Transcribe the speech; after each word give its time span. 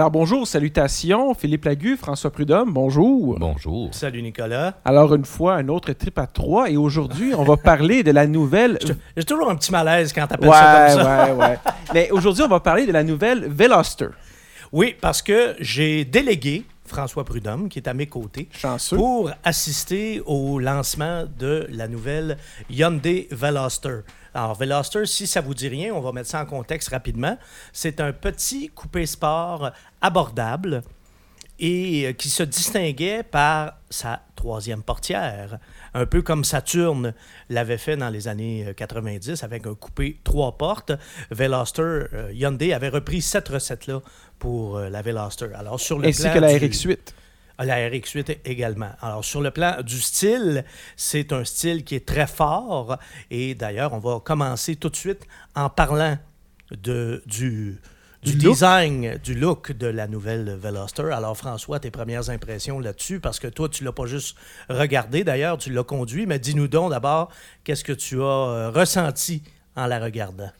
Alors 0.00 0.10
bonjour, 0.10 0.46
salutations, 0.46 1.34
Philippe 1.34 1.66
Lagu, 1.66 1.94
François 1.94 2.30
Prudhomme, 2.30 2.72
bonjour. 2.72 3.38
Bonjour. 3.38 3.90
Salut 3.92 4.22
Nicolas. 4.22 4.72
Alors 4.82 5.14
une 5.14 5.26
fois, 5.26 5.56
un 5.56 5.68
autre 5.68 5.92
trip 5.92 6.18
à 6.18 6.26
trois 6.26 6.70
et 6.70 6.78
aujourd'hui, 6.78 7.34
on 7.34 7.44
va 7.44 7.58
parler 7.58 8.02
de 8.02 8.10
la 8.10 8.26
nouvelle... 8.26 8.78
J'ai 9.14 9.24
toujours 9.24 9.50
un 9.50 9.56
petit 9.56 9.70
malaise 9.70 10.14
quand 10.14 10.26
t'appelles 10.26 10.48
ouais, 10.48 10.56
ça 10.56 10.86
comme 10.88 11.04
ça. 11.04 11.34
Ouais, 11.34 11.38
ouais, 11.38 11.58
Mais 11.92 12.10
aujourd'hui, 12.12 12.42
on 12.44 12.48
va 12.48 12.60
parler 12.60 12.86
de 12.86 12.92
la 12.92 13.04
nouvelle 13.04 13.46
Veloster. 13.46 14.06
Oui, 14.72 14.96
parce 14.98 15.20
que 15.20 15.54
j'ai 15.60 16.06
délégué 16.06 16.64
François 16.86 17.24
Prudhomme, 17.24 17.68
qui 17.68 17.78
est 17.78 17.86
à 17.86 17.92
mes 17.92 18.06
côtés, 18.06 18.48
Chanceux. 18.52 18.96
pour 18.96 19.30
assister 19.44 20.22
au 20.24 20.58
lancement 20.58 21.24
de 21.38 21.66
la 21.70 21.88
nouvelle 21.88 22.38
Hyundai 22.70 23.28
Veloster. 23.30 23.98
Alors, 24.34 24.54
Veloster, 24.54 25.06
si 25.06 25.26
ça 25.26 25.40
vous 25.40 25.54
dit 25.54 25.68
rien, 25.68 25.92
on 25.94 26.00
va 26.00 26.12
mettre 26.12 26.28
ça 26.28 26.40
en 26.42 26.46
contexte 26.46 26.88
rapidement. 26.90 27.36
C'est 27.72 28.00
un 28.00 28.12
petit 28.12 28.68
coupé 28.68 29.06
sport 29.06 29.70
abordable 30.00 30.82
et 31.58 32.06
euh, 32.06 32.12
qui 32.12 32.30
se 32.30 32.42
distinguait 32.42 33.22
par 33.22 33.74
sa 33.90 34.22
troisième 34.36 34.82
portière, 34.82 35.58
un 35.92 36.06
peu 36.06 36.22
comme 36.22 36.44
Saturn 36.44 37.12
l'avait 37.50 37.76
fait 37.76 37.96
dans 37.96 38.08
les 38.08 38.28
années 38.28 38.72
90 38.76 39.42
avec 39.42 39.66
un 39.66 39.74
coupé 39.74 40.18
trois 40.24 40.56
portes. 40.56 40.92
Veloster, 41.30 41.82
euh, 41.82 42.32
Hyundai 42.32 42.72
avait 42.72 42.88
repris 42.88 43.20
cette 43.20 43.48
recette-là 43.48 44.00
pour 44.38 44.78
euh, 44.78 44.88
la 44.88 45.02
Veloster. 45.02 45.48
Alors, 45.54 45.78
sur 45.80 45.98
le 45.98 46.08
Ainsi 46.08 46.22
plan 46.22 46.34
que 46.34 46.38
la 46.38 46.58
du- 46.58 46.66
RX-8. 46.68 46.96
La 47.64 47.88
RX-8 47.88 48.38
également. 48.44 48.90
Alors, 49.00 49.24
sur 49.24 49.40
le 49.40 49.50
plan 49.50 49.82
du 49.82 50.00
style, 50.00 50.64
c'est 50.96 51.32
un 51.32 51.44
style 51.44 51.84
qui 51.84 51.94
est 51.94 52.06
très 52.06 52.26
fort. 52.26 52.98
Et 53.30 53.54
d'ailleurs, 53.54 53.92
on 53.92 53.98
va 53.98 54.20
commencer 54.20 54.76
tout 54.76 54.88
de 54.88 54.96
suite 54.96 55.26
en 55.54 55.68
parlant 55.68 56.16
de, 56.70 57.22
du, 57.26 57.80
du, 58.22 58.34
design, 58.34 59.18
du 59.22 59.34
look 59.34 59.72
de 59.72 59.86
la 59.86 60.06
nouvelle 60.06 60.56
Veloster. 60.60 61.10
Alors, 61.12 61.36
François, 61.36 61.80
tes 61.80 61.90
premières 61.90 62.30
impressions 62.30 62.80
là-dessus, 62.80 63.20
parce 63.20 63.38
que 63.38 63.48
toi, 63.48 63.68
tu 63.68 63.84
l'as 63.84 63.92
pas 63.92 64.06
juste 64.06 64.36
regardé, 64.68 65.24
d'ailleurs, 65.24 65.58
tu 65.58 65.70
l'as 65.70 65.84
conduit. 65.84 66.26
Mais 66.26 66.38
dis-nous 66.38 66.68
donc 66.68 66.90
d'abord, 66.90 67.30
qu'est-ce 67.64 67.84
que 67.84 67.92
tu 67.92 68.20
as 68.20 68.24
euh, 68.24 68.70
ressenti 68.70 69.42
en 69.76 69.86
la 69.86 69.98
regardant? 69.98 70.50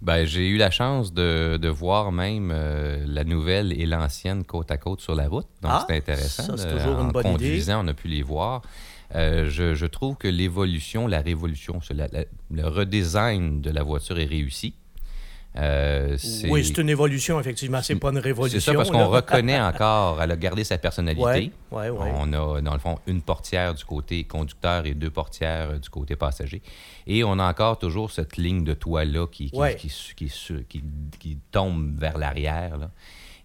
Ben, 0.00 0.24
j'ai 0.24 0.48
eu 0.48 0.56
la 0.58 0.70
chance 0.70 1.12
de, 1.12 1.56
de 1.60 1.68
voir 1.68 2.12
même 2.12 2.52
euh, 2.54 3.02
la 3.06 3.24
nouvelle 3.24 3.72
et 3.72 3.84
l'ancienne 3.84 4.44
côte 4.44 4.70
à 4.70 4.76
côte 4.76 5.00
sur 5.00 5.14
la 5.16 5.28
route. 5.28 5.46
Donc, 5.60 5.72
Ah, 5.74 5.84
c'est 5.88 5.96
intéressant. 5.96 6.42
ça, 6.44 6.56
c'est 6.56 6.66
Euh, 6.66 6.76
toujours 6.78 7.00
une 7.00 7.06
en 7.06 7.10
bonne 7.10 7.26
idée. 7.26 7.32
conduisant, 7.46 7.84
on 7.84 7.88
a 7.88 7.94
pu 7.94 8.06
les 8.08 8.22
voir. 8.22 8.62
Euh, 9.16 9.48
je, 9.50 9.74
je 9.74 9.86
trouve 9.86 10.16
que 10.16 10.28
l'évolution, 10.28 11.06
la 11.08 11.20
révolution, 11.20 11.80
c'est 11.82 11.94
la- 11.94 12.08
la- 12.12 12.26
le 12.50 12.66
redesign 12.68 13.60
de 13.60 13.70
la 13.70 13.82
voiture 13.82 14.18
est 14.20 14.26
réussi. 14.26 14.74
Euh, 15.58 16.16
Oui, 16.48 16.64
c'est 16.64 16.78
une 16.78 16.88
évolution, 16.88 17.40
effectivement. 17.40 17.82
C'est 17.82 17.96
pas 17.96 18.10
une 18.10 18.18
révolution. 18.18 18.58
C'est 18.60 18.64
ça, 18.64 18.72
parce 18.74 18.90
qu'on 18.90 19.08
reconnaît 19.08 19.60
encore, 19.60 20.22
elle 20.22 20.30
a 20.30 20.36
gardé 20.36 20.62
sa 20.64 20.78
personnalité. 20.78 21.22
Ouais, 21.70 21.90
ouais, 21.90 21.98
ouais. 21.98 22.12
On 22.14 22.32
a, 22.32 22.60
dans 22.62 22.72
le 22.72 22.78
fond, 22.78 22.98
une 23.06 23.20
portière 23.20 23.74
du 23.74 23.84
côté 23.84 24.24
conducteur 24.24 24.86
et 24.86 24.94
deux 24.94 25.10
portières 25.10 25.70
euh, 25.72 25.78
du 25.78 25.88
côté 25.90 26.16
passager. 26.16 26.62
Et 27.06 27.24
on 27.24 27.38
a 27.38 27.48
encore 27.50 27.78
toujours 27.78 28.10
cette 28.10 28.36
ligne 28.38 28.64
de 28.64 28.72
toit-là 28.74 29.26
qui- 29.30 29.50
qui 31.18 31.38
tombe 31.50 31.98
vers 31.98 32.16
l'arrière. 32.16 32.78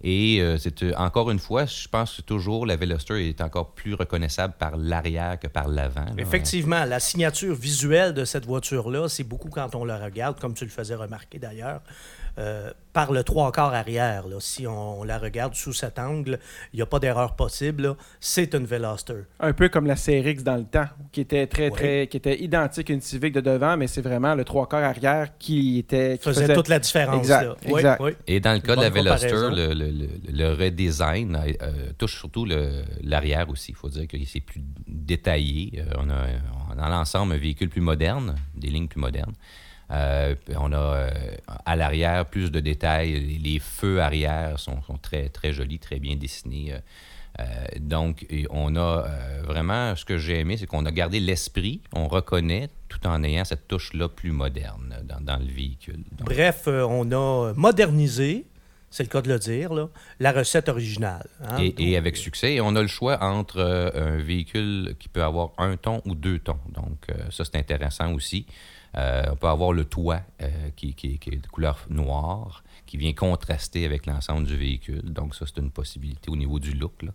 Et 0.03 0.41
euh, 0.41 0.57
c'est 0.57 0.83
euh, 0.83 0.91
encore 0.97 1.31
une 1.31 1.39
fois, 1.39 1.65
je 1.65 1.87
pense 1.87 2.17
que 2.17 2.21
toujours 2.21 2.65
la 2.65 2.75
Veloster 2.75 3.29
est 3.29 3.39
encore 3.39 3.71
plus 3.71 3.93
reconnaissable 3.93 4.53
par 4.59 4.75
l'arrière 4.75 5.39
que 5.39 5.47
par 5.47 5.69
l'avant. 5.69 6.05
Effectivement, 6.17 6.83
la 6.83 6.99
signature 6.99 7.55
visuelle 7.55 8.13
de 8.13 8.25
cette 8.25 8.45
voiture-là, 8.45 9.07
c'est 9.07 9.23
beaucoup 9.23 9.49
quand 9.49 9.73
on 9.75 9.85
la 9.85 9.97
regarde, 9.97 10.37
comme 10.41 10.53
tu 10.53 10.65
le 10.65 10.71
faisais 10.71 10.95
remarquer 10.95 11.39
d'ailleurs, 11.39 11.79
par 12.93 13.11
le 13.11 13.23
trois 13.23 13.51
quarts 13.51 13.73
arrière. 13.73 14.27
là. 14.27 14.37
Si 14.39 14.67
on, 14.67 15.03
la 15.03 15.17
regarde 15.17 15.55
sous 15.55 15.73
cet 15.73 15.97
angle, 15.99 16.39
il 16.73 16.77
n'y 16.77 16.81
a 16.81 16.85
pas 16.85 16.99
d'erreur 16.99 17.35
possible. 17.35 17.95
C'est 18.19 18.53
une 18.53 18.65
Veloster. 18.65 19.23
Un 19.39 19.53
peu 19.53 19.69
comme 19.69 19.85
la 19.87 19.95
CRX 19.95 20.43
dans 20.43 20.57
le 20.57 20.63
temps, 20.65 20.87
qui 21.11 21.21
était 21.21 21.47
très, 21.47 21.65
Ouais. 21.65 21.71
très, 21.71 22.07
qui 22.07 22.17
était 22.17 22.39
identique 22.41 22.89
à 22.89 22.93
une 22.93 23.01
Civic 23.01 23.33
de 23.33 23.41
devant, 23.41 23.77
mais 23.77 23.87
c'est 23.87 24.01
vraiment 24.01 24.35
le 24.35 24.43
trois 24.45 24.67
quarts 24.67 24.83
arrière 24.83 25.29
qui 25.39 25.79
était... 25.79 26.17
Qui 26.17 26.23
Faisait, 26.23 26.53
toute 26.53 26.67
la 26.67 26.79
différence. 26.79 27.17
Exact, 27.17 27.43
là. 27.43 27.55
Oui, 27.65 27.79
exact. 27.79 28.01
oui. 28.01 28.11
Et 28.27 28.39
dans 28.39 28.53
le 28.53 28.59
cas 28.59 28.75
de 28.75 28.81
la 28.81 28.89
Veloster, 28.89 29.29
le, 29.31 29.73
le- 29.73 29.91
le- 29.91 30.09
le 30.31 30.53
redesign 30.53 31.35
euh, 31.35 31.91
touche 31.97 32.17
surtout 32.19 32.45
le- 32.45 32.83
l'arrière 33.01 33.49
aussi. 33.49 33.71
Il 33.71 33.75
faut 33.75 33.89
dire 33.89 34.07
que 34.07 34.17
c'est 34.25 34.39
plus 34.41 34.61
détaillé. 34.87 35.71
Euh, 35.79 35.93
on 35.97 36.09
a, 36.09 36.25
on 36.67 36.71
a 36.71 36.75
dans 36.75 36.89
l'ensemble 36.89 37.33
un 37.33 37.37
véhicule 37.37 37.69
plus 37.69 37.81
moderne, 37.81 38.35
des 38.55 38.69
lignes 38.69 38.87
plus 38.87 38.99
modernes. 39.01 39.33
Euh, 39.93 40.35
on 40.57 40.71
a 40.71 40.77
euh, 40.77 41.09
à 41.65 41.75
l'arrière 41.75 42.25
plus 42.25 42.51
de 42.51 42.59
détails. 42.59 43.13
Les, 43.19 43.37
les 43.37 43.59
feux 43.59 44.01
arrière 44.01 44.59
sont, 44.59 44.81
sont 44.83 44.97
très, 44.97 45.29
très 45.29 45.53
jolis, 45.53 45.79
très 45.79 45.99
bien 45.99 46.15
dessinés. 46.15 46.73
Euh, 47.39 47.43
donc, 47.79 48.25
et 48.29 48.45
on 48.49 48.75
a 48.75 49.05
vraiment, 49.43 49.95
ce 49.95 50.05
que 50.05 50.17
j'ai 50.17 50.39
aimé, 50.39 50.57
c'est 50.57 50.67
qu'on 50.67 50.85
a 50.85 50.91
gardé 50.91 51.19
l'esprit, 51.19 51.81
on 51.93 52.07
reconnaît, 52.07 52.69
tout 52.89 53.05
en 53.07 53.23
ayant 53.23 53.43
cette 53.45 53.67
touche-là 53.67 54.07
plus 54.09 54.31
moderne 54.31 54.95
dans, 55.03 55.19
dans 55.19 55.37
le 55.37 55.51
véhicule. 55.51 56.03
Donc, 56.11 56.27
Bref, 56.27 56.67
on 56.67 57.11
a 57.11 57.53
modernisé, 57.55 58.45
c'est 58.91 59.01
le 59.03 59.09
cas 59.09 59.23
de 59.23 59.29
le 59.29 59.39
dire, 59.39 59.73
là, 59.73 59.89
la 60.19 60.31
recette 60.31 60.69
originale. 60.69 61.25
hein. 61.43 61.57
Et, 61.59 61.97
avec 61.97 62.15
succès. 62.15 62.53
Et 62.53 62.61
on 62.61 62.75
a 62.75 62.81
le 62.81 62.87
choix 62.87 63.21
entre 63.23 63.57
euh, 63.57 63.89
un 63.95 64.17
véhicule 64.17 64.95
qui 64.99 65.09
peut 65.09 65.23
avoir 65.23 65.49
un 65.57 65.75
ton 65.77 66.01
ou 66.05 66.13
deux 66.13 66.37
tons. 66.37 66.59
Donc, 66.69 66.99
euh, 67.09 67.15
ça, 67.31 67.43
c'est 67.43 67.55
intéressant 67.55 68.13
aussi. 68.13 68.45
Euh, 68.95 69.23
on 69.31 69.35
peut 69.35 69.47
avoir 69.47 69.73
le 69.73 69.85
toit 69.85 70.21
euh, 70.41 70.47
qui, 70.75 70.93
qui- 70.93 71.17
qui 71.17 71.29
est 71.31 71.37
de 71.37 71.47
couleur 71.47 71.85
noire, 71.89 72.63
qui 72.85 72.97
vient 72.97 73.13
contraster 73.13 73.85
avec 73.85 74.05
l'ensemble 74.05 74.45
du 74.45 74.55
véhicule. 74.55 75.01
Donc, 75.11 75.33
ça, 75.33 75.45
c'est 75.47 75.59
une 75.59 75.71
possibilité 75.71 76.29
au 76.29 76.35
niveau 76.35 76.59
du 76.59 76.73
look. 76.73 77.01
là. 77.01 77.11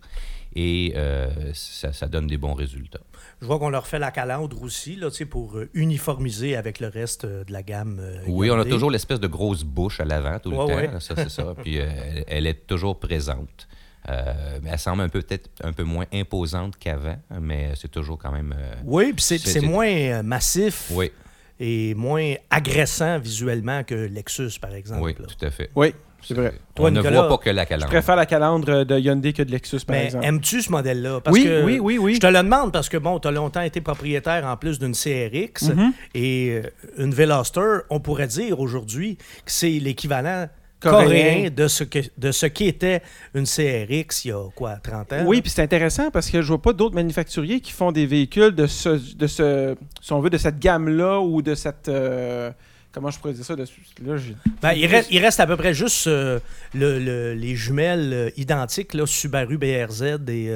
Et 0.55 0.93
euh, 0.97 1.29
ça, 1.53 1.93
ça 1.93 2.07
donne 2.07 2.27
des 2.27 2.37
bons 2.37 2.53
résultats. 2.53 2.99
Je 3.41 3.45
vois 3.45 3.59
qu'on 3.59 3.69
leur 3.69 3.87
fait 3.87 3.99
la 3.99 4.11
calandre 4.11 4.61
aussi, 4.61 4.95
là, 4.97 5.09
pour 5.29 5.57
uniformiser 5.73 6.55
avec 6.57 6.79
le 6.79 6.87
reste 6.87 7.25
de 7.25 7.51
la 7.51 7.63
gamme. 7.63 8.01
Oui, 8.27 8.49
on 8.51 8.59
a 8.59 8.65
toujours 8.65 8.91
l'espèce 8.91 9.19
de 9.19 9.27
grosse 9.27 9.63
bouche 9.63 9.99
à 10.01 10.05
l'avant 10.05 10.37
tout 10.39 10.51
le 10.51 10.57
Ouais, 10.57 10.65
temps. 10.87 10.93
ouais. 10.93 10.99
Ça, 10.99 11.15
c'est 11.15 11.29
ça. 11.29 11.53
Puis, 11.63 11.77
elle, 11.77 12.25
elle 12.27 12.47
est 12.47 12.67
toujours 12.67 12.99
présente. 12.99 13.67
Euh, 14.09 14.59
elle 14.65 14.79
semble 14.79 15.01
un 15.03 15.09
peu 15.09 15.21
peut-être 15.21 15.49
un 15.63 15.71
peu 15.73 15.83
moins 15.83 16.05
imposante 16.13 16.77
qu'avant, 16.77 17.17
mais 17.39 17.73
c'est 17.75 17.91
toujours 17.91 18.17
quand 18.17 18.31
même. 18.31 18.55
euh, 18.57 18.75
Oui, 18.85 19.13
puis 19.13 19.23
c'est 19.23 19.61
moins 19.61 20.23
massif 20.23 20.89
oui, 20.91 21.11
et 21.59 21.93
moins 21.95 22.33
agressant 22.49 23.19
visuellement 23.19 23.83
que 23.83 23.95
Lexus, 23.95 24.59
par 24.61 24.73
exemple. 24.73 25.01
oui, 25.03 25.15
là. 25.19 25.25
tout 25.27 25.45
à 25.45 25.49
fait. 25.51 25.69
Oui, 25.75 25.93
c'est 26.21 26.33
vrai. 26.33 26.53
Toi, 26.75 26.87
on 26.89 26.91
ne 26.91 27.01
voit 27.01 27.27
pas 27.27 27.37
que 27.37 27.49
la 27.49 27.63
Je 27.63 27.69
calandre. 27.69 27.87
préfère 27.89 28.15
la 28.15 28.25
calandre 28.25 28.85
de 28.85 28.97
Hyundai 28.99 29.33
que 29.33 29.43
de 29.43 29.51
Lexus, 29.51 29.79
par 29.85 29.95
Mais 29.95 30.05
exemple. 30.05 30.25
aimes-tu 30.25 30.61
ce 30.61 30.71
modèle-là? 30.71 31.21
Parce 31.21 31.33
Oui, 31.35 31.43
que 31.45 31.63
oui, 31.63 31.79
oui, 31.79 31.97
oui. 31.97 32.15
Je 32.15 32.19
te 32.19 32.27
le 32.27 32.37
demande 32.43 32.71
parce 32.73 32.89
que, 32.89 32.97
bon, 32.97 33.19
tu 33.19 33.27
as 33.27 33.31
longtemps 33.31 33.61
été 33.61 33.81
propriétaire 33.81 34.45
en 34.45 34.55
plus 34.57 34.79
d'une 34.79 34.93
CRX 34.93 35.69
Mhm. 35.69 35.93
et 36.15 36.61
euh, 36.63 36.69
une 37.03 37.13
Veloster, 37.13 37.79
on 37.89 37.99
pourrait 37.99 38.27
dire 38.27 38.59
aujourd'hui 38.59 39.17
que 39.17 39.51
c'est 39.51 39.69
l'équivalent 39.69 40.47
Coréen. 40.79 41.03
coréen, 41.05 41.49
de 41.49 41.67
ce 41.67 41.83
que 41.83 41.99
de 42.17 42.31
ce 42.31 42.45
qu'était 42.45 43.01
une 43.35 43.45
CRX 43.45 44.25
il 44.25 44.27
y 44.29 44.31
a, 44.31 44.49
quoi, 44.55 44.77
30 44.81 45.13
ans? 45.13 45.23
Oui, 45.25 45.41
puis 45.41 45.49
c'est 45.51 45.61
intéressant 45.61 46.09
parce 46.11 46.29
que 46.29 46.41
je 46.41 46.47
vois 46.47 46.61
pas 46.61 46.73
d'autres 46.73 46.95
manufacturiers 46.95 47.59
qui 47.59 47.71
font 47.71 47.91
des 47.91 48.05
véhicules 48.05 48.55
de 48.55 48.65
ce, 48.67 49.15
de 49.15 49.27
ce 49.27 49.75
si 50.01 50.13
on 50.13 50.19
veut, 50.21 50.29
de 50.29 50.37
cette 50.37 50.59
gamme-là 50.59 51.19
ou 51.19 51.41
de 51.41 51.53
cette... 51.55 51.89
euh, 51.89 52.51
comment 52.93 53.09
je 53.11 53.19
pourrais 53.19 53.33
dire 53.33 53.43
ça? 53.45 53.55
De, 53.55 53.63
là, 54.05 54.15
Ben, 54.61 54.71
il, 54.73 54.85
reste, 54.85 55.09
il 55.11 55.19
reste 55.19 55.39
à 55.39 55.47
peu 55.47 55.57
près 55.57 55.73
juste 55.73 56.07
euh, 56.07 56.39
le- 56.73 56.97
le- 56.99 57.33
les 57.33 57.55
jumelles 57.55 58.13
euh, 58.13 58.29
identiques, 58.37 58.93
là, 58.93 59.05
Subaru 59.05 59.57
BRZ 59.57 60.03
et 60.29 60.49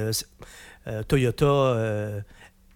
Toyota. 1.07 1.45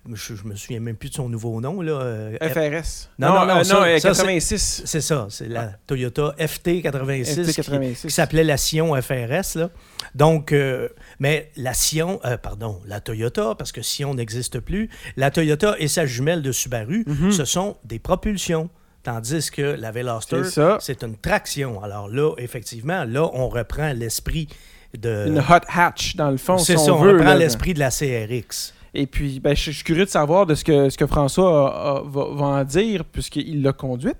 Euh, 0.09 0.15
je, 0.15 0.35
je 0.35 0.43
me 0.45 0.55
souviens 0.55 0.79
même 0.79 0.95
plus 0.95 1.09
de 1.09 1.15
son 1.15 1.29
nouveau 1.29 1.59
nom. 1.61 1.81
Là, 1.81 1.91
euh, 2.01 2.37
FRS. 2.41 3.09
Non, 3.19 3.29
non, 3.33 3.45
non, 3.45 3.57
euh, 3.59 3.63
ça- 3.63 3.83
euh, 3.83 3.99
ça, 3.99 4.13
c'est- 4.13 4.21
86. 4.23 4.81
c'est 4.85 5.01
ça, 5.01 5.27
c'est 5.29 5.47
la 5.47 5.71
Toyota 5.87 6.33
FT86, 6.37 7.45
qui- 7.53 7.61
FT86. 7.61 8.01
qui, 8.07 8.11
s'appelait 8.11 8.43
la 8.43 8.57
Sion 8.57 8.93
FRS. 9.01 9.55
Là. 9.55 9.69
Donc, 10.15 10.51
euh, 10.51 10.89
mais 11.19 11.51
la 11.57 11.73
Sion, 11.73 12.19
euh, 12.25 12.37
pardon, 12.37 12.79
la 12.85 12.99
Toyota, 13.01 13.55
parce 13.57 13.71
que 13.71 13.81
Sion 13.81 14.13
n'existe 14.13 14.59
plus, 14.59 14.89
la 15.15 15.31
Toyota 15.31 15.75
et 15.79 15.87
sa 15.87 16.05
jumelle 16.05 16.41
de 16.41 16.51
Subaru, 16.51 17.03
Mhm. 17.07 17.31
ce 17.31 17.45
sont 17.45 17.77
des 17.83 17.99
propulsions. 17.99 18.69
Tandis 19.03 19.51
que 19.51 19.61
la 19.61 19.91
Veloster, 19.91 20.41
C'est 20.81 21.01
une 21.03 21.15
traction. 21.15 21.81
Alors 21.81 22.09
là, 22.09 22.33
effectivement, 22.37 23.05
là, 23.05 23.29
on 23.33 23.47
reprend 23.47 23.93
l'esprit 23.93 24.49
de. 24.97 25.27
Une 25.27 25.39
hot 25.39 25.63
hatch, 25.69 26.15
dans 26.17 26.29
le 26.29 26.35
fond, 26.37 26.57
C'est 26.57 26.75
on 26.75 26.85
ça, 26.85 26.93
on 26.93 27.01
veut. 27.01 27.13
reprend 27.13 27.33
l'esprit 27.35 27.73
de 27.73 27.79
la 27.79 27.89
CRX. 27.89 28.73
Et 28.99 29.05
puis, 29.07 29.39
ben, 29.39 29.55
je 29.55 29.65
je 29.65 29.71
suis 29.71 29.83
curieux 29.83 30.05
de 30.05 30.09
savoir 30.09 30.45
de 30.47 30.55
ce 30.55 30.63
que, 30.63 30.89
ce 30.89 30.97
que 30.97 31.05
François 31.07 31.71
a- 31.71 31.97
a- 31.97 32.01
va, 32.03 32.25
va 32.33 32.45
en 32.45 32.63
dire, 32.63 33.05
puisqu'il 33.05 33.61
l'a 33.61 33.71
conduite. 33.73 34.17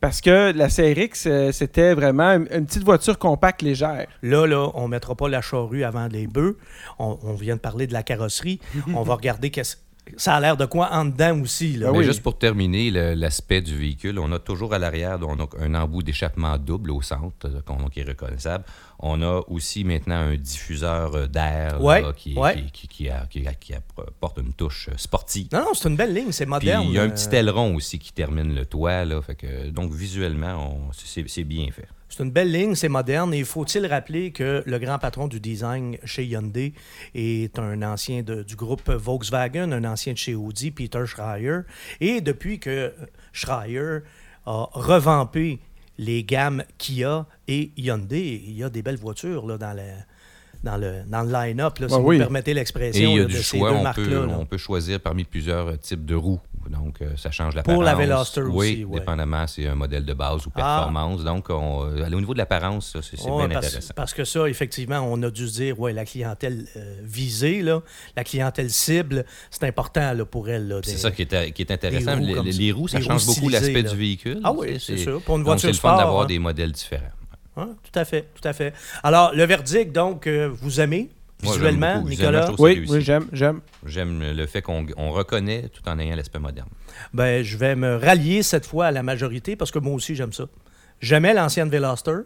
Parce 0.00 0.20
que 0.20 0.52
la 0.52 0.68
CRX, 0.68 1.26
euh, 1.26 1.50
c'était 1.52 1.92
vraiment 1.94 2.30
une, 2.32 2.48
une 2.52 2.66
petite 2.66 2.84
voiture 2.84 3.18
compacte 3.18 3.62
légère. 3.62 4.06
Là, 4.22 4.46
là, 4.46 4.70
on 4.74 4.82
ne 4.84 4.88
mettra 4.88 5.14
pas 5.16 5.28
la 5.28 5.40
charrue 5.40 5.82
avant 5.84 6.06
les 6.06 6.26
bœufs. 6.28 6.56
On, 6.98 7.18
on 7.22 7.34
vient 7.34 7.56
de 7.56 7.60
parler 7.60 7.86
de 7.86 7.92
la 7.92 8.02
carrosserie. 8.02 8.60
on 8.94 9.02
va 9.02 9.14
regarder 9.14 9.50
qu'est-ce 9.50 9.76
ça 10.16 10.34
a 10.36 10.40
l'air 10.40 10.56
de 10.56 10.64
quoi 10.64 10.88
en 10.94 11.04
dedans 11.04 11.38
aussi. 11.42 11.74
Là. 11.74 11.88
Ah 11.90 11.92
Mais 11.92 11.98
oui. 11.98 12.04
juste 12.06 12.22
pour 12.22 12.38
terminer, 12.38 12.90
l'aspect 13.14 13.60
du 13.60 13.76
véhicule, 13.76 14.18
on 14.18 14.32
a 14.32 14.38
toujours 14.38 14.72
à 14.72 14.78
l'arrière 14.78 15.18
un 15.60 15.74
embout 15.74 16.02
d'échappement 16.02 16.56
double 16.56 16.92
au 16.92 17.02
centre, 17.02 17.34
euh, 17.44 17.60
qu'on- 17.66 17.90
qui 17.90 18.00
est 18.00 18.08
reconnaissable. 18.08 18.64
On 19.00 19.22
a 19.22 19.42
aussi 19.48 19.84
maintenant 19.84 20.16
un 20.16 20.34
diffuseur 20.36 21.14
euh, 21.14 21.26
d'air 21.28 21.80
Ouais, 21.82 22.02
là, 22.02 22.12
qui, 22.12 22.34
ouais. 22.34 22.56
qui, 22.56 22.70
qui- 22.72 22.88
qui 22.88 23.08
a- 23.08 23.26
qui 23.30 23.46
a- 23.46 23.54
qui 23.54 23.72
apporte 23.74 24.38
une 24.38 24.52
touche 24.52 24.88
euh, 24.88 24.94
sportive. 24.96 25.46
Non, 25.52 25.60
non, 25.60 25.74
c'est 25.74 25.88
une 25.88 25.96
belle 25.96 26.12
ligne, 26.12 26.32
c'est 26.32 26.46
moderne. 26.46 26.84
il 26.88 26.92
y 26.94 26.98
a 26.98 27.02
un 27.02 27.06
euh, 27.08 27.10
petit 27.10 27.34
aileron 27.36 27.74
aussi 27.76 27.98
qui 28.00 28.12
termine 28.12 28.54
le 28.54 28.66
toit. 28.66 29.04
Là, 29.04 29.22
fait 29.22 29.36
que, 29.36 29.68
donc 29.70 29.92
visuellement, 29.92 30.72
on- 30.88 30.92
c'est 30.92 31.28
c'est 31.28 31.44
bien 31.44 31.70
fait. 31.70 31.86
C'est 32.08 32.24
une 32.24 32.30
belle 32.30 32.50
ligne, 32.50 32.74
c'est 32.74 32.88
moderne. 32.88 33.32
Et 33.34 33.44
faut-il 33.44 33.86
rappeler 33.86 34.32
que 34.32 34.62
le 34.66 34.78
grand 34.78 34.98
patron 34.98 35.28
du 35.28 35.38
design 35.40 35.98
chez 36.04 36.24
Hyundai 36.24 36.72
est 37.14 37.56
un 37.58 37.82
ancien 37.82 38.22
de- 38.22 38.42
du 38.42 38.56
groupe 38.56 38.88
Volkswagen, 38.90 39.70
un 39.72 39.84
ancien 39.84 40.14
de 40.14 40.18
chez 40.18 40.34
Audi, 40.34 40.70
Peter 40.72 41.04
Schreier. 41.06 41.60
Et 42.00 42.20
depuis 42.20 42.58
que 42.58 42.92
Schreier 43.32 43.98
a 44.46 44.68
revampé 44.72 45.60
les 45.98 46.24
gammes 46.24 46.62
Kia 46.78 47.26
et 47.48 47.72
Hyundai, 47.76 48.42
il 48.46 48.56
y 48.56 48.64
a 48.64 48.70
des 48.70 48.82
belles 48.82 48.96
voitures 48.96 49.46
là, 49.46 49.58
dans, 49.58 49.76
le, 49.76 49.82
dans, 50.62 50.76
le, 50.76 51.02
dans 51.06 51.22
le 51.22 51.32
line-up, 51.32 51.74
si 51.78 51.84
vous 51.86 51.96
oui. 51.98 52.16
me 52.16 52.22
permettez 52.24 52.50
Et 52.50 52.54
l'expression 52.54 53.10
il 53.10 53.16
y 53.16 53.18
a 53.18 53.22
là, 53.22 53.24
du 53.26 53.32
de 53.34 53.38
ces 53.38 53.58
choix, 53.58 53.70
deux 53.70 53.76
on 53.76 53.78
peut, 53.78 53.82
marques-là. 53.84 54.26
là. 54.26 54.36
on 54.40 54.46
peut 54.46 54.56
choisir 54.58 55.00
parmi 55.00 55.24
plusieurs 55.24 55.68
euh, 55.68 55.76
types 55.76 56.04
de 56.04 56.14
roues. 56.14 56.40
Donc, 56.68 57.00
euh, 57.00 57.12
ça 57.16 57.30
change 57.30 57.54
Pour 57.62 57.82
l'apparence. 57.82 57.84
la 57.84 57.94
Veloster 57.94 58.40
oui, 58.42 58.50
aussi, 58.50 58.84
ouais. 58.84 58.98
dépendamment 59.00 59.46
si 59.46 59.62
c'est 59.62 59.68
un 59.68 59.74
modèle 59.74 60.04
de 60.04 60.12
base 60.12 60.46
ou 60.46 60.50
Ah. 60.54 60.76
performance. 60.84 61.24
Donc, 61.24 61.46
on, 61.48 61.86
euh, 61.86 62.06
au 62.06 62.20
niveau 62.20 62.34
de 62.34 62.38
l'apparence, 62.38 62.90
ça, 62.92 62.98
c'est 63.00 63.16
bien 63.16 63.48
parce, 63.48 63.66
intéressant. 63.66 63.92
parce 63.96 64.12
que 64.12 64.24
ça, 64.24 64.46
effectivement, 64.48 64.98
on 65.00 65.22
a 65.22 65.30
dû 65.30 65.48
se 65.48 65.54
dire, 65.54 65.80
ouais, 65.80 65.94
la 65.94 66.04
clientèle 66.04 66.66
euh, 66.76 67.00
visée, 67.02 67.62
là, 67.62 67.80
la 68.16 68.24
clientèle 68.24 68.68
cible, 68.68 69.24
c'est 69.50 69.64
important 69.64 70.12
là, 70.12 70.24
pour 70.26 70.50
elle. 70.50 70.80
C'est 70.84 70.98
ça 70.98 71.10
qui 71.10 71.22
est, 71.22 71.52
qui 71.52 71.62
est 71.62 71.70
intéressant. 71.72 72.16
roues 72.18 72.42
Les, 72.44 72.72
roues, 72.72 72.88
ça 72.88 73.00
change 73.00 73.24
roues 73.24 73.34
beaucoup 73.34 73.48
l'aspect 73.48 73.82
du 73.84 73.96
véhicule. 73.96 74.40
Ah 74.44 74.52
oui, 74.52 74.76
c'est 74.78 74.98
sûr. 74.98 75.22
Pour 75.22 75.38
une 75.38 75.44
donc, 75.44 75.60
c'est 75.60 75.68
le 75.68 75.72
fun 75.72 75.96
d'avoir 75.96 76.24
hein. 76.24 76.26
des 76.26 76.38
modèles 76.38 76.72
différents. 76.72 77.04
Hein, 77.58 77.70
tout 77.82 77.98
à 77.98 78.04
fait, 78.04 78.26
tout 78.40 78.46
à 78.46 78.52
fait. 78.52 78.72
Alors, 79.02 79.34
le 79.34 79.44
verdict, 79.44 79.92
donc, 79.92 80.26
euh, 80.26 80.48
vous 80.62 80.80
aimez 80.80 81.10
visuellement, 81.42 82.02
Nicolas? 82.02 82.50
Oui, 82.58 82.84
oui, 82.88 83.00
j'aime, 83.00 83.26
j'aime. 83.32 83.60
J'aime 83.84 84.22
le 84.32 84.46
fait 84.46 84.62
qu'on 84.62 84.86
on 84.96 85.10
reconnaît 85.10 85.68
tout 85.72 85.86
en 85.88 85.98
ayant 85.98 86.16
l'aspect 86.16 86.38
moderne. 86.38 86.68
Ben, 87.12 87.42
je 87.42 87.56
vais 87.56 87.74
me 87.76 87.96
rallier 87.96 88.42
cette 88.42 88.66
fois 88.66 88.86
à 88.86 88.90
la 88.90 89.02
majorité 89.02 89.56
parce 89.56 89.70
que 89.70 89.78
moi 89.78 89.94
aussi, 89.94 90.14
j'aime 90.14 90.32
ça. 90.32 90.44
J'aimais 91.00 91.34
l'ancienne 91.34 91.68
Veloster. 91.68 92.20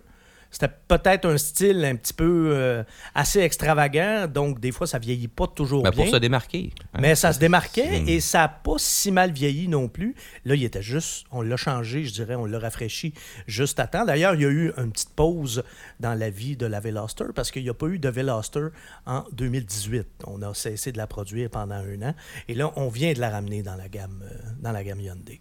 C'était 0.52 0.68
peut-être 0.86 1.26
un 1.26 1.38
style 1.38 1.82
un 1.84 1.96
petit 1.96 2.12
peu 2.12 2.50
euh, 2.52 2.84
assez 3.14 3.40
extravagant, 3.40 4.26
donc 4.28 4.60
des 4.60 4.70
fois, 4.70 4.86
ça 4.86 4.98
vieillit 4.98 5.26
pas 5.28 5.46
toujours 5.46 5.82
Ben, 5.82 5.90
bien. 5.90 6.04
pour 6.04 6.12
se 6.14 6.18
démarquer. 6.18 6.72
hein. 6.92 6.98
Mais 7.00 7.14
ça 7.14 7.32
se 7.32 7.38
démarquait 7.38 8.02
et 8.06 8.20
ça 8.20 8.40
n'a 8.40 8.48
pas 8.48 8.74
si 8.76 9.10
mal 9.10 9.32
vieilli 9.32 9.66
non 9.66 9.88
plus. 9.88 10.14
Là, 10.44 10.54
il 10.54 10.62
était 10.62 10.82
juste, 10.82 11.24
on 11.32 11.40
l'a 11.40 11.56
changé, 11.56 12.04
je 12.04 12.12
dirais, 12.12 12.34
on 12.34 12.44
l'a 12.44 12.58
rafraîchi 12.58 13.14
juste 13.46 13.80
à 13.80 13.86
temps. 13.86 14.04
D'ailleurs, 14.04 14.34
il 14.34 14.42
y 14.42 14.44
a 14.44 14.50
eu 14.50 14.72
une 14.76 14.92
petite 14.92 15.14
pause 15.14 15.62
dans 16.00 16.14
la 16.14 16.28
vie 16.28 16.56
de 16.56 16.66
la 16.66 16.80
Veloster 16.80 17.24
parce 17.34 17.50
qu'il 17.50 17.62
n'y 17.62 17.70
a 17.70 17.74
pas 17.74 17.86
eu 17.86 17.98
de 17.98 18.10
Veloster 18.10 18.66
en 19.06 19.24
2018. 19.32 20.06
On 20.26 20.42
a 20.42 20.52
cessé 20.52 20.92
de 20.92 20.98
la 20.98 21.06
produire 21.06 21.48
pendant 21.48 21.76
un 21.76 22.02
an 22.10 22.14
et 22.46 22.54
là, 22.54 22.70
on 22.76 22.88
vient 22.88 23.14
de 23.14 23.20
la 23.20 23.30
ramener 23.30 23.62
dans 23.62 23.76
la 23.76 23.88
gamme, 23.88 24.22
euh, 24.22 24.36
dans 24.60 24.72
la 24.72 24.84
gamme 24.84 25.00
Hyundai. 25.00 25.40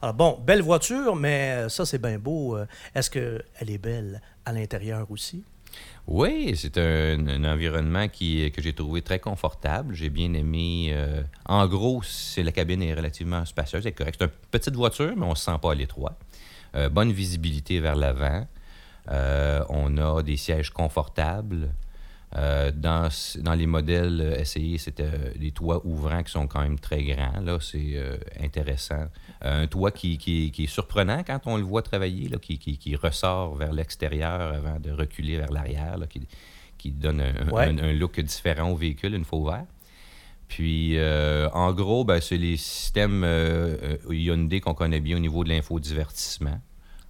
Alors 0.00 0.14
bon, 0.14 0.38
belle 0.46 0.62
voiture, 0.62 1.14
mais 1.16 1.52
euh, 1.52 1.68
ça, 1.68 1.84
c'est 1.84 1.98
bien 2.00 2.18
beau. 2.18 2.56
Est-ce 2.94 3.10
qu'elle 3.10 3.42
est 3.68 3.78
belle? 3.78 4.20
À 4.48 4.52
l'intérieur 4.52 5.10
aussi? 5.10 5.44
Oui, 6.06 6.54
c'est 6.56 6.78
un, 6.78 7.44
environnement 7.44 8.08
qui, 8.08 8.50
que 8.50 8.62
j'ai 8.62 8.72
trouvé 8.72 9.02
très 9.02 9.18
confortable. 9.18 9.94
J'ai 9.94 10.08
bien 10.08 10.32
aimé. 10.32 10.88
euh, 10.92 11.22
en 11.44 11.66
gros, 11.66 12.02
la 12.36 12.52
cabine 12.52 12.82
est 12.82 12.94
relativement 12.94 13.44
spacieuse, 13.44 13.82
c'est 13.82 13.92
correct. 13.92 14.16
C'est 14.18 14.24
une 14.24 14.32
petite 14.50 14.74
voiture, 14.74 15.12
mais 15.16 15.26
on 15.26 15.30
ne 15.30 15.34
se 15.34 15.44
sent 15.44 15.58
pas 15.60 15.72
à 15.72 15.74
l'étroit. 15.74 16.18
Euh, 16.74 16.88
bonne 16.88 17.12
visibilité 17.12 17.80
vers 17.80 17.94
l'avant. 17.94 18.46
Euh, 19.10 19.62
on 19.68 19.96
a 19.98 20.22
des 20.22 20.36
sièges 20.36 20.70
confortables. 20.70 21.68
Euh, 22.36 22.70
dans, 22.74 23.08
dans 23.40 23.54
les 23.54 23.66
modèles 23.66 24.20
euh, 24.20 24.44
SCI, 24.44 24.78
c'était 24.78 25.04
euh, 25.04 25.32
des 25.36 25.50
toits 25.50 25.80
ouvrants 25.86 26.22
qui 26.22 26.30
sont 26.30 26.46
quand 26.46 26.60
même 26.60 26.78
très 26.78 27.02
grands. 27.02 27.40
Là, 27.40 27.56
c'est 27.60 27.92
euh, 27.94 28.18
intéressant. 28.42 29.06
Euh, 29.44 29.62
un 29.62 29.66
toit 29.66 29.90
qui, 29.92 30.18
qui- 30.18 30.50
qui 30.50 30.64
est 30.64 30.66
surprenant 30.66 31.22
quand 31.26 31.40
on 31.46 31.56
le 31.56 31.62
voit 31.62 31.80
travailler, 31.82 32.28
là, 32.28 32.36
qui, 32.38 32.58
qui- 32.58 32.76
qui 32.76 32.96
ressort 32.96 33.54
vers 33.56 33.72
l'extérieur 33.72 34.54
avant 34.54 34.78
de 34.78 34.90
reculer 34.90 35.38
vers 35.38 35.50
l'arrière, 35.50 35.96
qui, 36.10 36.20
qui 36.76 36.90
donne 36.90 37.22
un, 37.22 37.48
Ouais. 37.50 37.64
un- 37.64 37.78
un 37.78 37.92
look 37.94 38.20
différent 38.20 38.70
au 38.72 38.76
véhicule 38.76 39.14
une 39.14 39.24
fois 39.24 39.38
ouvert. 39.38 39.64
Puis, 40.48 40.98
en 41.52 41.72
gros, 41.72 42.04
ben, 42.04 42.20
c'est 42.22 42.38
les 42.38 42.56
systèmes 42.56 43.22
Hyundai 44.08 44.60
qu'on 44.60 44.72
connaît 44.74 45.00
bien 45.00 45.16
au 45.16 45.20
niveau 45.20 45.44
de 45.44 45.50
l'infodivertissement. 45.50 46.60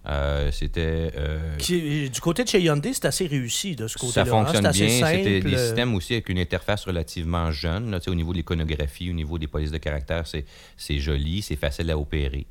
Euh, 0.09 0.49
c'était 0.51 1.11
euh, 1.17 1.55
Qui- 1.57 2.09
du 2.09 2.19
côté 2.19 2.43
de 2.43 2.49
chez 2.49 2.61
Hyundai, 2.61 2.93
c'est 2.93 3.05
assez 3.05 3.27
réussi 3.27 3.75
de 3.75 3.87
ce 3.87 3.97
côté-là. 3.97 4.13
ça 4.13 4.21
hein. 4.21 4.25
fonctionne 4.25 4.63
C'est 4.63 4.67
assez 4.67 4.97
bien. 5.01 5.17
C'était 5.17 5.39
des 5.41 5.57
systèmes 5.57 5.93
aussi 5.93 6.13
avec 6.13 6.29
une 6.29 6.39
interface 6.39 6.85
relativement 6.85 7.51
jeune. 7.51 7.91
là, 7.91 7.99
au 8.07 8.15
niveau 8.15 8.31
de 8.31 8.37
l'iconographie, 8.37 9.09
au 9.11 9.13
niveau 9.13 9.37
des 9.37 9.47
polices 9.47 9.71
de 9.71 9.77
caractère, 9.77 10.25
c'est 10.25 10.45
c'est 10.77 10.97
joli, 10.99 11.41
c'est 11.41 11.57
facile 11.57 11.91
à 11.91 11.97
opérer. 11.97 12.47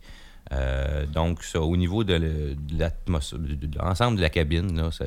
Euh, 0.53 1.05
donc, 1.05 1.43
ça, 1.43 1.61
au 1.61 1.77
niveau 1.77 2.05
de, 2.05 2.57
l'ensemble 3.77 4.17
de 4.17 4.23
la 4.23 4.31
cabine, 4.31 4.75
là, 4.77 4.91
ça, 4.91 5.05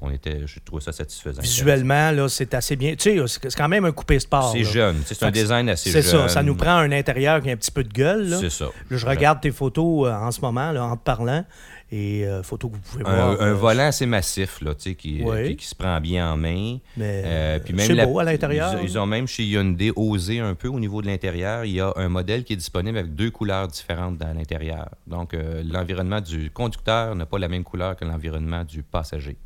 on 0.00 0.10
était, 0.10 0.42
je 0.46 0.58
trouve 0.64 0.80
ça 0.80 0.92
satisfaisant. 0.92 1.40
Visuellement, 1.40 2.10
là, 2.10 2.28
c'est 2.28 2.54
assez 2.54 2.74
bien. 2.76 2.96
Tu 2.96 3.16
sais, 3.16 3.28
c'est 3.28 3.50
c'est 3.50 3.56
quand 3.56 3.68
même 3.68 3.84
un 3.84 3.92
coupé 3.92 4.18
sport. 4.18 4.52
C'est 4.52 4.64
jeune. 4.64 4.96
C'est 5.04 5.22
un 5.22 5.30
design 5.30 5.68
assez 5.68 5.90
C'est 5.90 6.02
jeune. 6.02 6.22
ça, 6.22 6.28
ça 6.28 6.42
nous 6.42 6.56
prend 6.56 6.76
un 6.76 6.90
intérieur 6.90 7.40
qui 7.40 7.50
a 7.50 7.52
un 7.52 7.56
petit 7.56 7.70
peu 7.70 7.84
de 7.84 7.92
gueule. 7.92 8.36
C'est 8.40 8.50
ça. 8.50 8.66
Là, 8.90 8.96
je 8.96 9.06
regarde 9.06 9.40
tes 9.40 9.52
photos 9.52 10.08
euh, 10.08 10.12
en 10.12 10.32
ce 10.32 10.40
moment, 10.40 10.72
là, 10.72 10.84
en 10.84 10.96
te 10.96 11.04
parlant, 11.04 11.44
et 11.92 12.24
euh, 12.26 12.42
photos 12.42 12.70
que 12.70 12.76
vous 12.76 12.82
pouvez 12.82 13.02
voir. 13.04 13.30
Un, 13.40 13.44
un 13.44 13.50
euh, 13.50 13.54
volant 13.54 13.86
assez 13.86 14.06
massif, 14.06 14.60
là, 14.60 14.74
tu 14.74 14.82
sais, 14.90 14.94
qui, 14.94 15.22
Oui. 15.24 15.48
qui, 15.50 15.56
qui 15.56 15.66
se 15.66 15.74
prend 15.74 16.00
bien 16.00 16.32
en 16.32 16.36
main. 16.36 16.78
Mais 16.96 17.22
Euh, 17.24 17.58
puis 17.58 17.74
même 17.74 17.90
la- 17.92 18.06
beau 18.06 18.18
à 18.20 18.24
l'intérieur. 18.24 18.74
Ils, 18.82 18.90
ils 18.90 18.98
ont 18.98 19.06
même 19.06 19.26
chez 19.26 19.44
Hyundai 19.44 19.92
osé 19.96 20.38
un 20.40 20.54
peu 20.54 20.68
au 20.68 20.78
niveau 20.80 21.02
de 21.02 21.06
l'intérieur. 21.08 21.64
Il 21.64 21.72
y 21.72 21.80
a 21.80 21.92
un 21.96 22.08
modèle 22.08 22.44
qui 22.44 22.52
est 22.52 22.56
disponible 22.56 22.96
avec 22.98 23.14
deux 23.14 23.30
couleurs 23.30 23.66
différentes 23.68 24.18
dans 24.18 24.32
l'intérieur. 24.32 24.88
Donc, 25.06 25.34
euh, 25.34 25.62
l'environnement 25.64 26.20
du 26.20 26.50
conducteur 26.50 27.14
n'a 27.14 27.26
pas 27.26 27.38
la 27.38 27.48
même 27.48 27.64
couleur 27.64 27.96
que 27.96 28.04
l'environnement 28.04 28.64
du 28.64 28.82
passager. 28.82 29.36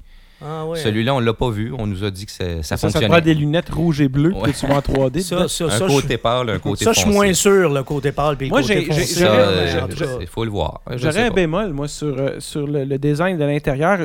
Ah, 0.46 0.67
ouais. 0.67 0.79
Celui-là, 0.79 1.14
on 1.14 1.20
ne 1.20 1.25
l'a 1.26 1.32
pas 1.32 1.49
vu. 1.50 1.73
On 1.79 1.86
nous 1.86 2.05
a 2.05 2.10
dit 2.10 2.27
que 2.27 2.32
ça, 2.32 2.44
ça 2.56 2.63
Ça, 2.63 2.77
ça 2.77 2.89
fonctionnait. 2.89 3.08
prend 3.08 3.20
des 3.24 3.34
lunettes 3.34 3.70
rouges 3.70 4.01
et 4.03 4.08
bleues, 4.08 4.32
Ouais. 4.34 4.51
puis 4.51 4.53
tu 4.53 4.67
vas 4.67 4.74
en 4.77 4.81
3D. 4.81 5.20
Ça, 5.22 5.48
ça, 5.48 5.65
un 5.65 5.70
ça, 5.70 5.86
côté 5.86 6.06
je, 6.15 6.17
pâle, 6.19 6.51
un 6.51 6.58
côté 6.58 6.84
ça, 6.84 6.93
je 6.93 7.01
suis 7.01 7.10
moins 7.10 7.32
sûr, 7.32 7.70
le 7.72 7.82
côté 7.82 8.13
pâle 8.13 8.36
puis 8.36 8.48
Moi, 8.51 8.60
côté 8.60 8.86
j'ai- 8.91 10.20
il 10.20 10.27
faut 10.27 10.44
le 10.44 10.51
voir. 10.51 10.81
J'aurais 10.96 11.29
un 11.29 11.31
bémol, 11.31 11.72
moi, 11.72 11.89
sur, 11.89 12.15
euh, 12.19 12.36
sur 12.41 12.67
le, 12.67 12.84
le 12.84 12.98
design 12.98 13.39
de 13.39 13.44
l'intérieur. 13.44 13.98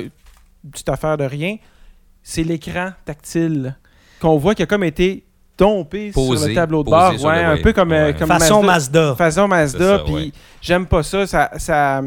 Petite 0.72 0.90
affaire 0.90 1.18
de 1.18 1.24
rien. 1.24 1.58
C'est 2.24 2.44
l'écran 2.44 2.90
tactile 3.06 3.76
qu'on 4.22 4.38
voit 4.38 4.54
qui 4.56 4.64
a 4.64 4.66
comme 4.66 4.84
été 4.84 5.24
dompé 5.58 6.12
sur 6.12 6.26
Posé, 6.26 6.50
le 6.50 6.56
tableau 6.56 6.84
de 6.84 6.90
bord. 6.90 7.14
sur 7.18 7.28
Ouais, 7.28 7.42
le- 7.42 7.48
un 7.50 7.54
ouais. 7.56 7.62
peu 7.62 7.74
comme, 7.74 7.92
euh, 7.92 8.08
Ouais. 8.08 8.14
comme 8.18 8.28
Façon 8.28 8.62
Mazda. 8.64 9.00
Mazda. 9.02 9.16
Façon 9.16 9.48
Mazda. 9.48 10.00
Puis 10.06 10.14
ouais. 10.14 10.32
j'aime 10.62 10.86
pas 10.86 11.04
ça. 11.04 11.26
ça, 11.28 11.50
ça 11.58 12.02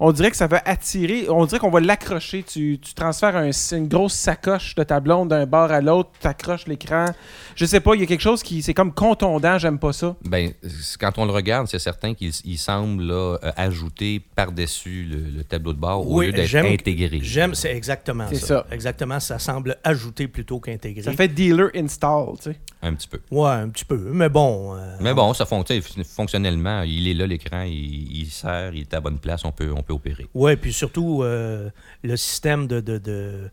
on 0.00 0.12
dirait 0.12 0.30
que 0.30 0.36
ça 0.36 0.46
va 0.46 0.60
attirer. 0.64 1.26
On 1.28 1.44
dirait 1.46 1.58
qu'on 1.58 1.70
va 1.70 1.80
l'accrocher. 1.80 2.42
Tu, 2.42 2.78
tu 2.80 2.94
transfères 2.94 3.36
un- 3.36 3.50
une 3.72 3.88
grosse 3.88 4.14
sacoche 4.14 4.74
de 4.74 4.82
ta 4.82 5.00
blonde 5.00 5.28
d'un 5.30 5.46
bord 5.46 5.70
à 5.72 5.80
l'autre. 5.80 6.10
Tu 6.20 6.26
accroches 6.26 6.66
l'écran. 6.66 7.06
Je 7.54 7.64
sais 7.64 7.80
pas. 7.80 7.94
Il 7.94 8.00
y 8.00 8.04
a 8.04 8.06
quelque 8.06 8.20
chose 8.22 8.42
qui. 8.42 8.62
C'est 8.62 8.74
comme 8.74 8.92
contondant. 8.92 9.58
J'aime 9.58 9.78
pas 9.78 9.92
ça. 9.92 10.16
Ben, 10.24 10.52
quand 11.00 11.18
on 11.18 11.24
le 11.24 11.32
regarde, 11.32 11.66
c'est 11.68 11.78
certain 11.78 12.14
qu'il 12.14 12.32
il 12.44 12.58
semble 12.58 13.04
là, 13.04 13.38
euh, 13.42 13.52
ajouter 13.56 14.20
par-dessus 14.34 15.04
le, 15.10 15.38
le 15.38 15.44
tableau 15.44 15.72
de 15.72 15.78
bord 15.78 16.06
au 16.10 16.18
Oui, 16.18 16.26
lieu 16.26 16.32
d'être 16.32 16.46
j'aime- 16.46 16.66
intégré. 16.66 17.18
J'aime, 17.22 17.54
c'est 17.54 17.74
exactement 17.74 18.26
C'est 18.28 18.36
ça. 18.36 18.46
ça. 18.46 18.66
Exactement, 18.70 19.20
ça 19.20 19.38
semble 19.38 19.76
ajouter 19.84 20.28
plutôt 20.28 20.60
qu'intégrer. 20.60 21.02
Ça 21.02 21.12
fait 21.12 21.28
dealer 21.28 21.70
install. 21.74 22.36
Tu 22.36 22.50
sais. 22.52 22.56
Un 22.82 22.94
petit 22.94 23.08
peu. 23.08 23.20
Ouais, 23.30 23.48
un 23.50 23.68
petit 23.68 23.84
peu, 23.84 23.96
mais 24.12 24.28
bon. 24.28 24.76
euh, 24.76 24.96
Mais 25.00 25.14
bon, 25.14 25.32
ça 25.34 25.46
fonctionne 25.46 25.80
fonctionnellement. 26.04 26.82
Il 26.82 27.08
est 27.08 27.14
là, 27.14 27.26
l'écran, 27.26 27.62
il, 27.62 28.20
il 28.22 28.26
sert, 28.30 28.74
il 28.74 28.82
est 28.82 28.94
à 28.94 29.00
bonne 29.00 29.18
place, 29.18 29.44
on 29.44 29.52
peut, 29.52 29.72
on 29.76 29.82
peut 29.86 29.94
opérer. 29.94 30.26
Ouais, 30.34 30.56
puis 30.56 30.72
surtout, 30.72 31.22
euh, 31.22 31.70
le 32.02 32.16
système 32.16 32.66
de, 32.66 32.80
de, 32.80 32.98
de- 32.98 33.50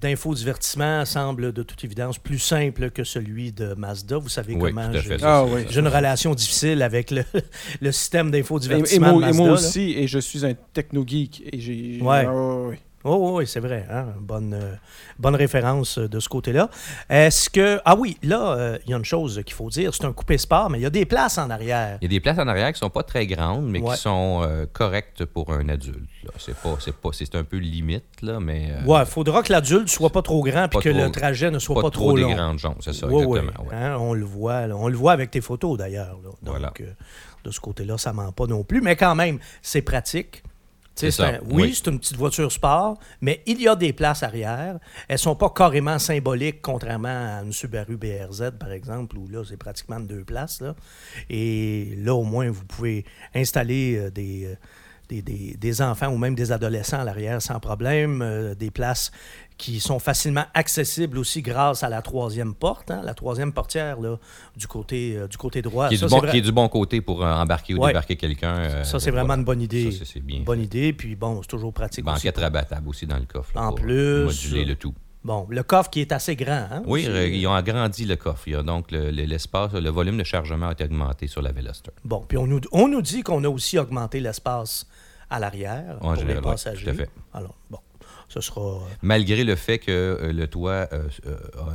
d'infodivertissement 0.00 1.04
semble 1.04 1.52
de 1.52 1.62
toute 1.62 1.82
évidence 1.84 2.18
plus 2.18 2.38
simple 2.38 2.90
que 2.90 3.04
celui 3.04 3.52
de 3.52 3.74
Mazda. 3.74 4.18
Vous 4.18 4.28
savez 4.28 4.54
Oui, 4.54 4.60
comment 4.70 4.82
à 4.88 4.92
j'ai, 4.92 5.00
fait. 5.00 5.22
Ah 5.22 5.44
oui. 5.44 5.62
j'ai 5.70 5.80
une 5.80 5.88
relation 5.88 6.34
difficile 6.34 6.82
avec 6.82 7.10
le, 7.10 7.24
le 7.80 7.92
système 7.92 8.26
Et, 8.26 8.30
et 8.30 8.40
d'infodivertissement 8.40 9.12
moi, 9.12 9.20
de 9.20 9.22
et 9.22 9.26
Mazda. 9.28 9.38
moi 9.38 9.48
là. 9.48 9.54
aussi, 9.54 9.92
et 9.96 10.06
je 10.06 10.18
suis 10.18 10.44
un 10.44 10.54
techno-geek. 10.72 11.42
Et 11.52 11.60
j'ai. 11.60 11.98
Ouais. 12.02 12.24
Ah, 12.26 12.34
ouais, 12.34 12.66
ouais. 12.68 12.78
Oh, 13.04 13.36
oui, 13.36 13.46
c'est 13.46 13.60
vrai. 13.60 13.86
Hein? 13.90 14.06
Bonne, 14.18 14.54
euh, 14.54 14.74
bonne 15.18 15.34
référence 15.36 15.98
euh, 15.98 16.08
de 16.08 16.18
ce 16.20 16.28
côté-là. 16.28 16.70
Est-ce 17.10 17.50
que. 17.50 17.78
Ah 17.84 17.94
oui, 17.96 18.16
là, 18.22 18.52
euh, 18.56 18.78
il 18.86 18.90
y 18.90 18.94
a 18.94 18.96
une 18.96 19.04
chose 19.04 19.42
qu'il 19.44 19.54
faut 19.54 19.68
dire. 19.68 19.94
C'est 19.94 20.04
un 20.06 20.12
coupé 20.12 20.38
sport, 20.38 20.70
mais 20.70 20.78
il 20.78 20.82
y 20.82 20.86
a 20.86 20.90
des 20.90 21.04
places 21.04 21.36
en 21.36 21.50
arrière. 21.50 21.98
Il 22.00 22.04
y 22.04 22.06
a 22.06 22.08
des 22.08 22.20
places 22.20 22.38
en 22.38 22.48
arrière 22.48 22.72
qui 22.72 22.78
sont 22.78 22.88
pas 22.90 23.02
très 23.02 23.26
grandes, 23.26 23.66
mais 23.68 23.80
Ouais. 23.80 23.94
qui 23.94 24.00
sont 24.00 24.40
euh, 24.42 24.64
correctes 24.72 25.24
pour 25.26 25.52
un 25.52 25.68
adulte. 25.68 25.98
C'est 26.38 26.56
pas, 26.56 26.76
c'est 26.80 26.94
pas, 26.96 27.10
c'est 27.12 27.34
un 27.34 27.44
peu 27.44 27.58
limite 27.58 28.04
là, 28.22 28.40
mais 28.40 28.70
Ouais, 28.86 29.00
il 29.00 29.06
faudra 29.06 29.42
que 29.42 29.52
l'adulte 29.52 29.88
soit 29.90 30.08
pas 30.10 30.22
trop 30.22 30.42
grand 30.42 30.68
puis 30.68 30.78
Pas 30.78 30.82
que 30.82 30.88
trop- 30.88 30.98
le 31.04 31.10
trajet 31.10 31.50
ne 31.50 31.58
soit 31.58 31.74
pas, 31.76 31.82
pas, 31.82 31.90
trop, 31.90 32.14
des 32.14 32.22
long. 32.22 32.32
grandes 32.34 32.58
jambes, 32.58 32.76
c'est 32.80 32.94
ça 32.94 33.06
exactement. 33.06 33.36
ouais. 33.36 33.74
Hein, 33.76 33.96
on 34.00 34.14
le 34.14 34.24
voit. 34.24 34.66
là. 34.66 34.74
On 34.76 34.88
le 34.88 34.96
voit 34.96 35.12
avec 35.12 35.30
tes 35.30 35.42
photos 35.42 35.76
d'ailleurs. 35.76 36.16
Donc, 36.24 36.36
Voilà. 36.42 36.72
de 37.44 37.50
ce 37.50 37.60
côté-là, 37.60 37.98
ça 37.98 38.14
ment 38.14 38.32
pas 38.32 38.46
non 38.46 38.64
plus. 38.64 38.80
Mais 38.80 38.96
quand 38.96 39.14
même, 39.14 39.38
c'est 39.60 39.82
pratique. 39.82 40.42
Ça, 40.94 41.26
un- 41.28 41.38
oui, 41.46 41.62
oui. 41.64 41.74
c'est 41.74 41.90
une 41.90 41.98
petite 41.98 42.16
voiture 42.16 42.50
sport, 42.52 42.98
mais 43.20 43.42
il 43.46 43.60
y 43.60 43.66
a 43.68 43.74
des 43.74 43.92
places 43.92 44.22
arrière. 44.22 44.78
Elles 45.08 45.18
sont 45.18 45.34
pas 45.34 45.50
carrément 45.50 45.98
symboliques, 45.98 46.62
contrairement 46.62 47.08
à 47.38 47.42
une 47.44 47.52
Subaru 47.52 47.96
BRZ, 47.96 48.52
par 48.58 48.70
exemple, 48.70 49.18
où 49.18 49.26
là, 49.28 49.42
c'est 49.48 49.56
pratiquement 49.56 49.98
deux 50.00 50.24
places. 50.24 50.60
Là. 50.60 50.74
Et 51.28 51.94
là, 51.98 52.14
au 52.14 52.22
moins, 52.22 52.48
vous 52.50 52.64
pouvez 52.64 53.04
installer 53.34 53.96
euh, 53.96 54.10
des, 54.10 54.44
euh, 54.46 54.54
des, 55.08 55.22
des- 55.22 55.56
des 55.58 55.82
enfants 55.82 56.08
ou 56.08 56.18
même 56.18 56.34
des 56.34 56.52
adolescents 56.52 57.00
à 57.00 57.04
l'arrière 57.04 57.40
sans 57.42 57.60
problème. 57.60 58.22
euh, 58.22 58.54
des 58.54 58.70
places 58.70 59.10
qui 59.56 59.78
sont 59.78 59.98
facilement 60.00 60.44
accessibles 60.54 61.16
aussi 61.18 61.40
grâce 61.40 61.82
à 61.84 61.88
la 61.88 62.02
troisième 62.02 62.54
porte, 62.54 62.90
hein, 62.90 63.02
la 63.04 63.14
troisième 63.14 63.52
portière 63.52 64.00
là, 64.00 64.16
du, 64.56 64.66
côté, 64.66 65.16
euh, 65.16 65.28
du 65.28 65.36
côté 65.36 65.62
droit. 65.62 65.88
Qui 65.88 65.94
est, 65.94 65.98
Ça, 65.98 66.06
du 66.06 66.10
bon, 66.10 66.16
c'est 66.16 66.22
vrai- 66.26 66.30
qui 66.32 66.38
est 66.38 66.42
du 66.42 66.52
bon 66.52 66.68
côté 66.68 67.00
pour 67.00 67.24
euh, 67.24 67.32
embarquer 67.32 67.74
ou 67.74 67.78
Ouais. 67.78 67.90
débarquer 67.90 68.16
quelqu'un. 68.16 68.82
ça, 68.84 68.98
c'est 68.98 69.10
vraiment 69.12 69.34
une 69.34 69.44
bonne 69.44 69.60
idée. 69.62 69.92
Ça, 69.92 69.98
c'est- 70.00 70.12
c'est 70.14 70.20
bien. 70.20 70.40
Bonne 70.40 70.60
idée, 70.60 70.92
puis 70.92 71.14
bon, 71.14 71.40
c'est 71.42 71.48
toujours 71.48 71.72
pratique 71.72 72.04
aussi. 72.06 72.14
Banquette 72.14 72.38
rabattable 72.38 72.88
aussi 72.88 73.06
dans 73.06 73.16
le 73.18 73.26
coffre. 73.26 73.52
là, 73.54 73.62
En 73.62 73.68
pour 73.68 73.76
plus, 73.84 74.24
Moduler 74.24 74.64
le 74.64 74.74
tout. 74.74 74.94
Bon, 75.22 75.46
le 75.48 75.62
coffre 75.62 75.88
qui 75.88 76.00
est 76.00 76.12
assez 76.12 76.36
grand. 76.36 76.66
Hein, 76.70 76.82
Oui, 76.86 77.04
ils 77.32 77.46
ont 77.46 77.54
agrandi 77.54 78.04
le 78.04 78.16
coffre. 78.16 78.42
Il 78.46 78.52
y 78.52 78.56
a 78.56 78.62
donc 78.62 78.90
le- 78.90 79.10
le- 79.10 79.22
l'espace, 79.24 79.72
le 79.72 79.88
volume 79.88 80.18
de 80.18 80.24
chargement 80.24 80.68
a 80.68 80.72
été 80.72 80.84
augmenté 80.84 81.28
sur 81.28 81.40
la 81.40 81.50
Veloster. 81.50 81.92
Bon, 82.04 82.22
puis 82.28 82.36
on 82.36 82.46
nous, 82.46 82.60
on 82.72 82.88
nous 82.88 83.00
dit 83.00 83.22
qu'on 83.22 83.42
a 83.44 83.48
aussi 83.48 83.78
augmenté 83.78 84.20
l'espace 84.20 84.86
à 85.30 85.38
l'arrière 85.38 85.96
En 86.00 86.08
pour 86.12 86.16
général, 86.16 86.42
les 86.42 86.46
ouais, 86.46 86.52
passagers. 86.52 86.84
tout 86.84 86.90
à 86.90 86.94
fait. 86.94 87.10
Alors, 87.32 87.54
bon, 87.70 87.78
ce 88.28 88.40
sera... 88.40 88.60
euh, 88.60 88.78
Malgré 89.02 89.44
le 89.44 89.54
fait 89.56 89.78
que 89.78 89.90
euh, 89.90 90.32
le 90.32 90.46
toit 90.46 90.88
euh, 90.92 91.08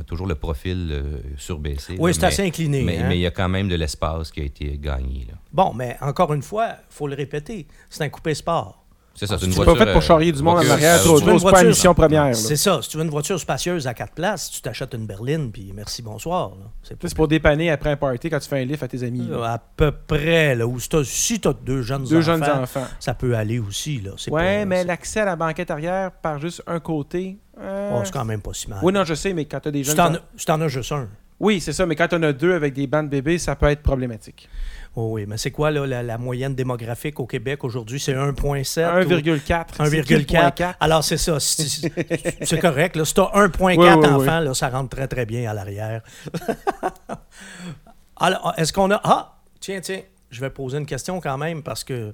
a 0.00 0.04
toujours 0.04 0.26
le 0.26 0.34
profil 0.34 1.02
surbaissé. 1.36 1.96
Oui, 1.98 2.14
c'est 2.14 2.24
assez 2.24 2.42
incliné. 2.46 2.82
Mais, 2.82 2.98
hein. 2.98 3.06
mais 3.08 3.16
il 3.18 3.22
y 3.22 3.26
a 3.26 3.30
quand 3.30 3.48
même 3.48 3.68
de 3.68 3.74
l'espace 3.76 4.30
qui 4.30 4.40
a 4.40 4.44
été 4.44 4.78
gagné. 4.78 5.26
là. 5.30 5.34
Bon, 5.52 5.72
mais 5.74 5.96
encore 6.00 6.32
une 6.34 6.42
fois, 6.42 6.68
il 6.70 6.94
faut 6.94 7.06
le 7.06 7.14
répéter, 7.14 7.66
c'est 7.88 8.04
un 8.04 8.08
coupé 8.08 8.34
sport. 8.34 8.79
C'est 9.20 9.26
ça, 9.26 9.34
Ah, 9.34 9.38
c'est 9.38 9.46
une 9.48 9.52
voiture. 9.52 9.74
pas 9.74 9.84
fait 9.84 9.92
pour 9.92 9.98
euh, 9.98 10.04
charrier 10.06 10.32
du 10.32 10.42
monde 10.42 10.56
en 10.56 10.70
arrière, 10.70 10.94
euh, 10.94 11.18
tu 11.18 11.38
c'est 11.38 11.50
pas 11.50 11.60
une 11.62 11.68
mission 11.68 11.92
première. 11.94 12.34
C'est 12.34 12.56
ça. 12.56 12.80
Si 12.80 12.88
tu 12.88 12.96
veux 12.96 13.02
une 13.04 13.10
voiture 13.10 13.38
spacieuse 13.38 13.86
à 13.86 13.92
quatre 13.92 14.14
places, 14.14 14.50
tu 14.50 14.62
t'achètes 14.62 14.94
une 14.94 15.04
berline, 15.06 15.52
puis 15.52 15.72
merci, 15.76 16.00
bonsoir. 16.00 16.52
C'est 16.82 17.14
pour 17.14 17.28
dépanner 17.28 17.70
après 17.70 17.90
un 17.90 17.96
party 17.96 18.30
quand 18.30 18.38
tu 18.38 18.48
fais 18.48 18.62
un 18.62 18.64
lift 18.64 18.82
à 18.82 18.88
tes 18.88 19.02
amis. 19.02 19.28
là. 19.28 19.52
à 19.52 19.58
peu 19.58 19.92
près. 19.92 20.54
Là, 20.54 20.66
où 20.66 20.80
si 20.80 20.88
t'as 20.88 21.04
si 21.04 21.38
t'as 21.38 21.52
deux 21.52 21.82
jeunes 21.82 22.04
Deux 22.04 22.26
enfants, 22.30 22.44
jeunes 22.46 22.62
enfants. 22.62 22.86
ça 22.98 23.12
peut 23.12 23.36
aller 23.36 23.58
aussi. 23.58 24.00
Là. 24.00 24.12
Ouais, 24.30 24.60
pas- 24.60 24.64
mais 24.64 24.84
l'accès 24.84 25.20
à 25.20 25.26
la 25.26 25.36
banquette 25.36 25.70
arrière 25.70 26.12
par 26.12 26.38
juste 26.38 26.62
un 26.66 26.80
côté. 26.80 27.36
euh, 27.60 27.90
oh, 27.94 28.00
c'est 28.04 28.12
quand 28.14 28.24
même 28.24 28.40
pas 28.40 28.54
si 28.54 28.70
mal. 28.70 28.78
Oui, 28.82 28.90
non, 28.90 29.04
je 29.04 29.12
sais, 29.12 29.34
mais 29.34 29.44
quand 29.44 29.60
tu 29.60 29.68
as 29.68 29.70
des 29.72 29.84
jeunes. 29.84 30.00
as- 30.00 30.20
si 30.34 30.46
t'en 30.46 30.58
as 30.62 30.68
juste 30.68 30.92
un. 30.92 31.08
Oui, 31.40 31.60
c'est 31.60 31.72
ça, 31.72 31.86
mais 31.86 31.96
quand 31.96 32.12
en 32.12 32.22
as 32.22 32.32
deux 32.34 32.52
avec 32.54 32.74
des 32.74 32.86
bancs 32.86 33.06
de 33.06 33.10
bébés, 33.10 33.38
ça 33.38 33.56
peut 33.56 33.66
être 33.70 33.82
problématique. 33.82 34.48
Oh 34.94 35.10
oui, 35.12 35.24
mais 35.26 35.36
c'est 35.38 35.50
quoi 35.52 35.70
là, 35.70 35.86
la, 35.86 36.02
la 36.02 36.18
moyenne 36.18 36.54
démographique 36.54 37.18
au 37.18 37.26
Québec 37.26 37.64
aujourd'hui? 37.64 37.98
C'est 37.98 38.12
1,7? 38.12 39.06
ou- 39.06 39.08
1,4. 39.08 39.64
c'est 39.88 40.00
1,4. 40.02 40.26
4,4. 40.26 40.74
Alors, 40.80 41.02
c'est 41.02 41.16
ça. 41.16 41.38
C'est 41.40 42.60
correct. 42.60 42.96
Là. 42.96 43.04
Si 43.04 43.14
tu 43.14 43.20
as 43.20 43.24
1,4 43.34 43.60
Oui, 43.64 43.76
oui, 43.78 43.86
enfants, 44.06 44.40
Là, 44.40 44.52
ça 44.52 44.68
rentre 44.68 44.90
très, 44.90 45.08
très 45.08 45.24
bien 45.26 45.48
à 45.50 45.54
l'arrière. 45.54 46.02
Alors, 48.16 48.52
est-ce 48.56 48.72
qu'on 48.72 48.90
a. 48.90 49.00
Ah, 49.04 49.38
tiens, 49.60 49.80
tiens, 49.80 50.02
je 50.30 50.40
vais 50.40 50.50
poser 50.50 50.78
une 50.78 50.86
question 50.86 51.20
quand 51.20 51.38
même 51.38 51.62
parce 51.62 51.84
que 51.84 52.12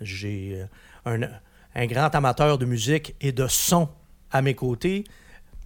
j'ai 0.00 0.66
euh, 1.06 1.16
un, 1.16 1.28
un 1.74 1.86
grand 1.86 2.14
amateur 2.14 2.58
de 2.58 2.66
musique 2.66 3.14
et 3.20 3.32
de 3.32 3.46
son 3.46 3.88
à 4.30 4.42
mes 4.42 4.54
côtés. 4.54 5.04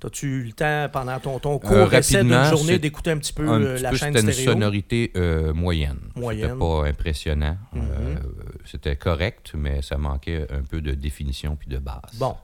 As-tu 0.05 0.27
eu 0.27 0.43
le 0.45 0.53
temps 0.53 0.89
pendant 0.93 1.19
ton, 1.21 1.39
ton 1.39 1.59
court 1.59 1.73
Euh, 1.73 1.91
essai 1.91 2.23
d'une 2.23 2.45
journée 2.45 2.79
d'écouter 2.79 3.11
un 3.11 3.19
petit 3.19 3.33
peu 3.33 3.49
Un 3.49 3.61
euh, 3.63 3.75
petit 3.75 3.83
la 3.83 3.91
peu, 3.91 3.97
chaîne 3.97 4.15
c'était 4.15 4.27
une 4.27 4.33
stéréo? 4.33 4.53
sonorité 4.53 5.13
euh, 5.17 5.53
moyenne. 5.53 5.99
Moyenne. 6.17 6.49
C'était 6.49 6.59
pas 6.59 6.87
impressionnant. 6.89 7.57
Mhm. 7.73 7.83
Euh, 7.83 8.15
c'était 8.65 8.97
correct, 8.97 9.53
mais 9.55 9.83
ça 9.83 9.97
manquait 9.99 10.47
un 10.51 10.63
peu 10.63 10.81
de 10.81 10.93
définition 10.93 11.57
puis 11.57 11.69
de 11.69 11.79
base. 11.79 12.15
Bon. 12.19 12.35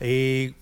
Et 0.00 0.54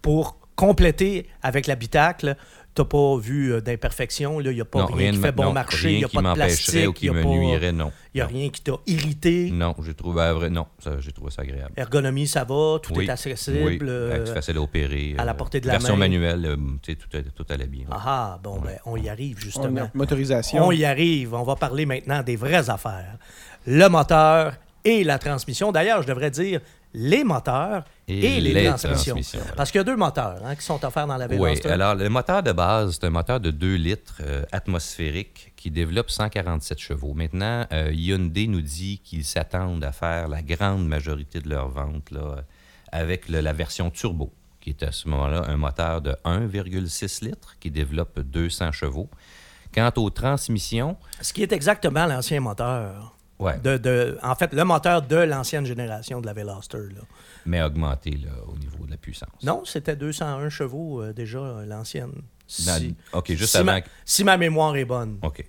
pour 0.00 0.38
compléter 0.56 1.26
avec 1.42 1.66
l'habitacle, 1.66 2.36
t'as 2.74 2.84
pas 2.84 3.16
vu 3.18 3.52
euh, 3.52 3.60
d'imperfection, 3.60 4.38
là, 4.38 4.50
il 4.50 4.54
n'y 4.54 4.60
a 4.60 4.64
pas 4.64 4.80
non, 4.80 4.86
rien, 4.86 5.10
qui 5.10 5.18
de 5.18 5.22
fait 5.22 5.32
bon 5.32 5.44
non, 5.44 5.52
marché, 5.52 5.92
il 5.92 5.98
n'y 5.98 6.04
a 6.04 6.08
qui 6.08 6.14
pas 6.16 6.22
de 6.22 6.26
m'empêcherait 6.28 6.46
plastique, 6.48 6.88
ou 6.88 6.92
qui 6.92 7.10
n'y 7.10 7.14
me 7.16 7.22
pas- 7.22 7.28
nuirait, 7.28 7.72
non. 7.72 7.92
il 8.14 8.18
y 8.18 8.20
a 8.20 8.24
Non. 8.24 8.30
rien 8.32 8.48
qui 8.48 8.60
t'a 8.62 8.72
irrité. 8.86 9.50
Non, 9.52 9.74
j'ai 9.84 9.94
trouvé 9.94 10.32
vrai, 10.32 10.48
non, 10.50 10.66
ça, 10.78 10.92
j'ai 11.00 11.12
trouvé 11.12 11.30
ça 11.30 11.42
agréable. 11.42 11.72
Ergonomie, 11.76 12.26
ça 12.26 12.44
va, 12.44 12.78
tout 12.82 12.94
Oui, 12.94 13.04
est 13.06 13.10
accessible. 13.10 13.58
Oui, 13.64 13.78
euh, 13.82 14.24
c'est 14.26 14.34
facile 14.34 14.56
à 14.56 14.60
opérer. 14.62 15.14
à 15.18 15.24
la 15.24 15.32
euh, 15.32 15.34
portée 15.34 15.60
de 15.60 15.66
la 15.66 15.72
version 15.74 15.94
main. 15.96 16.06
manuelle, 16.08 16.46
euh, 16.46 16.56
tu 16.82 16.92
sais, 16.92 16.96
tout, 16.98 17.08
allait- 17.14 17.24
tout 17.34 17.46
allait 17.50 17.66
bien. 17.66 17.84
Ah 17.90 18.02
ah, 18.06 18.40
bon, 18.42 18.58
ben, 18.60 18.78
on 18.86 18.96
y 18.96 19.08
arrive 19.08 19.36
On 19.38 19.40
justement. 19.44 19.80
a 19.82 19.90
motorisation. 19.94 20.66
On 20.66 20.72
y 20.72 20.84
arrive. 20.84 21.34
On 21.34 21.42
va 21.42 21.56
parler 21.56 21.84
maintenant 21.86 22.22
des 22.22 22.36
vraies 22.36 22.70
affaires. 22.70 23.16
Le 23.66 23.86
moteur 23.88 24.54
et 24.84 25.04
la 25.04 25.18
transmission. 25.18 25.70
D'ailleurs, 25.72 26.02
je 26.02 26.08
devrais 26.08 26.30
dire 26.30 26.60
les 26.94 27.24
moteurs 27.24 27.84
et, 28.08 28.40
les, 28.40 28.64
transmissions. 28.66 29.16
voilà. 29.38 29.52
Parce 29.56 29.70
qu'il 29.70 29.78
y 29.78 29.80
a 29.80 29.84
deux 29.84 29.96
moteurs 29.96 30.40
hein, 30.44 30.54
qui 30.54 30.62
sont 30.62 30.84
offerts 30.84 31.06
dans 31.06 31.16
la 31.16 31.26
Oui, 31.26 31.36
Veloster. 31.36 31.70
alors 31.70 31.94
le 31.94 32.08
moteur 32.08 32.42
de 32.42 32.52
base, 32.52 32.98
c'est 33.00 33.06
un 33.06 33.10
moteur 33.10 33.40
de 33.40 33.50
2 33.50 33.74
litres 33.76 34.20
euh, 34.20 34.44
atmosphérique 34.52 35.52
qui 35.56 35.70
développe 35.70 36.10
147 36.10 36.78
chevaux. 36.78 37.14
Maintenant, 37.14 37.66
euh, 37.72 37.90
Hyundai 37.92 38.46
nous 38.46 38.60
dit 38.60 39.00
qu'ils 39.04 39.24
s'attendent 39.24 39.84
à 39.84 39.92
faire 39.92 40.28
la 40.28 40.42
grande 40.42 40.86
majorité 40.86 41.40
de 41.40 41.48
leurs 41.48 41.68
ventes 41.68 42.10
là, 42.10 42.44
avec 42.90 43.28
le- 43.28 43.40
la 43.40 43.52
version 43.52 43.90
turbo, 43.90 44.32
qui 44.60 44.70
est 44.70 44.82
à 44.82 44.92
ce 44.92 45.08
moment-là 45.08 45.44
un 45.48 45.56
moteur 45.56 46.02
de 46.02 46.14
1,6 46.24 47.22
litres 47.24 47.56
qui 47.60 47.70
développe 47.70 48.20
200 48.20 48.72
chevaux. 48.72 49.08
Quant 49.74 49.90
aux 49.96 50.10
transmissions, 50.10 50.98
Ce 51.22 51.32
qui 51.32 51.42
est 51.42 51.52
exactement 51.52 52.04
l'ancien 52.04 52.40
moteur. 52.40 53.16
Ouais, 53.42 53.58
De, 53.62 53.76
de- 53.76 54.18
en 54.22 54.34
fait, 54.34 54.52
le 54.52 54.64
moteur 54.64 55.02
de 55.02 55.16
l'ancienne 55.16 55.66
génération 55.66 56.20
de 56.20 56.26
la 56.26 56.32
Veloster. 56.32 56.78
là. 56.78 57.02
mais 57.46 57.60
augmenté 57.62 58.10
là, 58.12 58.30
au 58.46 58.56
niveau 58.58 58.84
de 58.86 58.90
la 58.90 58.96
puissance. 58.96 59.42
Non, 59.42 59.62
c'était 59.64 59.96
201 59.96 60.48
chevaux 60.48 61.02
euh, 61.02 61.12
déjà, 61.12 61.38
euh, 61.38 61.66
l'ancienne. 61.66 62.12
Si, 62.46 62.94
OK, 63.12 63.32
juste 63.32 63.50
si 63.52 63.56
avant. 63.56 63.72
ma, 63.72 63.80
si 64.04 64.24
ma 64.24 64.36
mémoire 64.36 64.76
est 64.76 64.84
bonne. 64.84 65.18
OK. 65.22 65.44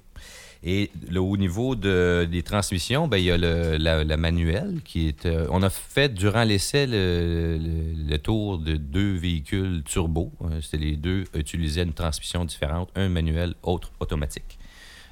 Et 0.66 0.92
le, 1.10 1.20
au 1.20 1.36
niveau 1.36 1.76
de- 1.76 2.26
des 2.32 2.42
transmissions, 2.42 3.10
ben, 3.10 3.18
il 3.18 3.26
y 3.26 3.32
a 3.32 3.38
le, 3.38 3.76
la, 3.76 4.06
la 4.06 4.16
manuelle 4.16 4.80
qui 4.86 5.10
est. 5.10 5.26
euh, 5.26 5.46
on 5.52 5.62
a 5.62 5.70
fait 5.70 6.14
durant 6.14 6.46
l'essai 6.46 6.88
le, 6.88 7.58
le- 7.58 8.10
le 8.10 8.18
tour 8.18 8.60
de 8.60 8.78
deux 8.78 9.16
véhicules 9.18 9.84
turbo. 9.84 10.32
Euh, 10.42 10.62
C'était 10.62 10.78
les 10.78 10.96
deux 10.96 11.26
utilisaient 11.36 11.84
une 11.84 11.92
transmission 11.92 12.46
différente, 12.46 12.90
un 12.96 13.10
manuel, 13.10 13.56
autre 13.64 13.92
automatique. 14.00 14.58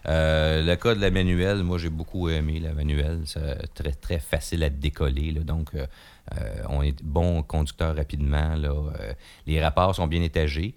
Euh, 0.07 0.63
le 0.63 0.75
cas 0.75 0.95
de 0.95 0.99
la 1.01 1.11
manuelle, 1.11 1.63
moi 1.63 1.77
j'ai 1.77 1.89
beaucoup 1.89 2.29
aimé 2.29 2.59
la 2.59 2.73
manuelle. 2.73 3.19
C'est 3.25 3.73
très, 3.73 3.91
très 3.91 4.19
facile 4.19 4.63
à 4.63 4.69
décoller. 4.69 5.31
là. 5.31 5.41
donc, 5.41 5.69
euh, 5.75 5.85
euh, 6.39 6.63
on 6.69 6.81
est 6.81 7.01
bon 7.03 7.43
conducteur 7.43 7.95
rapidement. 7.95 8.55
Là. 8.55 8.69
Euh, 8.69 9.13
les 9.47 9.61
rapports 9.63 9.93
sont 9.95 10.07
bien 10.07 10.21
étagés. 10.21 10.73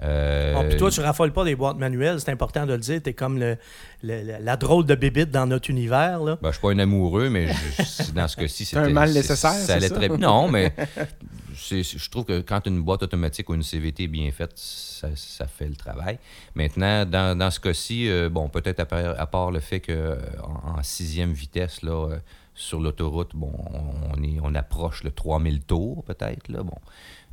Euh, 0.00 0.54
Bon, 0.54 0.68
puis 0.68 0.76
toi, 0.76 0.92
tu 0.92 1.00
raffoles 1.00 1.32
pas 1.32 1.44
des 1.44 1.56
boîtes 1.56 1.76
manuelles, 1.76 2.20
c'est 2.20 2.30
important 2.30 2.66
de 2.66 2.72
le 2.72 2.78
dire. 2.78 3.02
Tu 3.02 3.10
es 3.10 3.14
comme 3.14 3.36
le, 3.40 3.56
la 4.02 4.56
drôle 4.56 4.86
de 4.86 4.94
bébite 4.94 5.32
dans 5.32 5.46
notre 5.46 5.70
univers. 5.70 6.20
Là. 6.22 6.38
Ben, 6.40 6.50
je 6.50 6.52
suis 6.52 6.62
pas 6.62 6.70
un 6.70 6.78
amoureux, 6.78 7.28
mais 7.30 7.48
je- 7.48 8.12
dans 8.12 8.28
ce 8.28 8.36
cas-ci, 8.36 8.64
c'était... 8.64 8.80
un 8.82 8.90
mal 8.90 9.12
nécessaire, 9.12 9.50
Ça 9.50 9.58
c'est 9.66 9.72
allait 9.72 9.88
ça? 9.88 9.96
très 9.96 10.08
bien. 10.08 10.18
Non, 10.18 10.48
mais 10.48 10.72
je 11.58 12.10
trouve 12.10 12.24
que 12.24 12.40
quand 12.40 12.66
une 12.66 12.82
boîte 12.82 13.02
automatique 13.02 13.48
ou 13.50 13.54
une 13.54 13.62
CVT 13.62 14.04
est 14.04 14.08
bien 14.08 14.30
faite, 14.30 14.52
ça, 14.56 15.46
fait 15.46 15.68
le 15.68 15.76
travail. 15.76 16.18
Maintenant, 16.54 17.04
dans, 17.04 17.36
dans 17.36 17.50
ce 17.50 17.60
cas-ci, 17.60 18.08
euh, 18.08 18.28
bon, 18.28 18.48
peut-être 18.48 18.80
à, 18.80 19.26
part- 19.26 19.50
le 19.50 19.60
fait 19.60 19.80
que 19.80 20.18
en, 20.42 20.78
en 20.78 20.82
sixième 20.82 21.32
vitesse, 21.32 21.82
là, 21.82 22.10
euh, 22.10 22.18
sur 22.54 22.80
l'autoroute, 22.80 23.30
bon, 23.34 23.52
on, 23.72 24.42
on 24.42 24.54
approche 24.54 25.04
le 25.04 25.10
3000 25.10 25.60
tours, 25.60 26.02
peut-être, 26.04 26.48
là, 26.48 26.62
bon. 26.62 26.76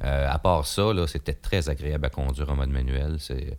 Euh, 0.04 0.28
à 0.30 0.40
part 0.40 0.66
ça, 0.68 0.92
c'était 1.08 1.34
très 1.34 1.70
agréable 1.70 2.06
à 2.06 2.10
conduire 2.10 2.50
en 2.50 2.56
mode 2.56 2.70
manuel. 2.70 3.16
C'est 3.20 3.58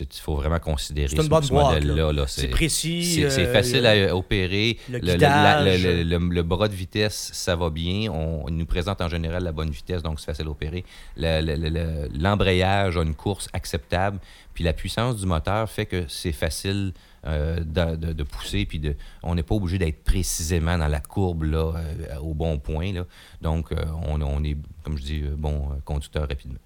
il 0.00 0.06
faut 0.20 0.34
vraiment 0.34 0.58
considérer 0.58 1.14
ce, 1.14 1.22
ce 1.22 1.52
modèle-là. 1.52 2.12
là. 2.12 2.26
C'est 2.26 2.48
précis. 2.48 3.04
C'est 3.30 3.46
euh, 3.46 3.52
facile 3.52 3.86
à 3.86 4.16
opérer. 4.16 4.78
le 4.90 4.98
Le, 4.98 5.16
la- 5.16 6.18
le- 6.18 6.42
bras 6.42 6.68
de 6.68 6.74
vitesse, 6.74 7.30
ça 7.32 7.54
va 7.54 7.70
bien. 7.70 8.10
On, 8.10 8.48
il 8.48 8.56
nous 8.56 8.66
présente 8.66 9.00
en 9.00 9.08
général 9.08 9.44
la 9.44 9.52
bonne 9.52 9.70
vitesse, 9.70 10.02
donc 10.02 10.18
c'est 10.18 10.26
facile 10.26 10.46
à 10.46 10.50
opérer. 10.50 10.84
Le- 11.16 11.42
le- 11.42 11.54
le- 11.56 11.68
le- 11.68 12.08
L'embrayage 12.18 12.96
a 12.96 13.02
une 13.02 13.14
course 13.14 13.48
acceptable. 13.52 14.18
Puis 14.54 14.64
la 14.64 14.72
puissance 14.72 15.16
du 15.16 15.26
moteur 15.26 15.70
fait 15.70 15.86
que 15.86 16.04
c'est 16.08 16.32
facile 16.32 16.92
euh, 17.26 17.60
de, 17.60 17.96
de- 17.96 18.12
de 18.12 18.22
pousser. 18.22 18.64
Puis 18.66 18.78
de, 18.78 18.94
on 19.22 19.34
n'est 19.34 19.42
pas 19.42 19.54
obligé 19.54 19.78
d'être 19.78 20.02
précisément 20.04 20.78
dans 20.78 20.88
la 20.88 21.00
courbe 21.00 21.42
là, 21.44 21.72
euh, 21.76 22.16
au 22.20 22.34
bon 22.34 22.58
point. 22.58 22.92
Là. 22.92 23.04
Donc, 23.42 23.72
euh, 23.72 23.76
on, 24.06 24.20
on 24.22 24.42
est, 24.44 24.56
comme 24.82 24.96
je 24.98 25.02
dis, 25.02 25.20
bon 25.36 25.68
conducteur 25.84 26.28
rapidement. 26.28 26.58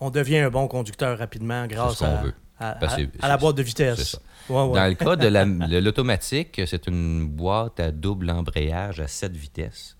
On 0.00 0.10
devient 0.10 0.38
un 0.38 0.50
bon 0.50 0.68
conducteur 0.68 1.18
rapidement 1.18 1.66
grâce 1.66 2.02
à, 2.02 2.22
veut. 2.22 2.34
à- 2.60 3.28
la 3.28 3.36
boîte 3.36 3.56
de 3.56 3.62
vitesse. 3.62 4.12
ça. 4.12 4.18
Ouais, 4.48 4.62
ouais. 4.62 4.78
Dans 4.78 4.86
le 4.86 4.94
cas 4.94 5.16
de 5.16 5.26
la- 5.26 5.44
de 5.68 5.78
l'automatique, 5.78 6.60
c'est 6.66 6.86
une 6.86 7.26
boîte 7.28 7.80
à 7.80 7.90
double 7.90 8.30
embrayage 8.30 9.00
à 9.00 9.08
7 9.08 9.32
vitesses. 9.36 9.96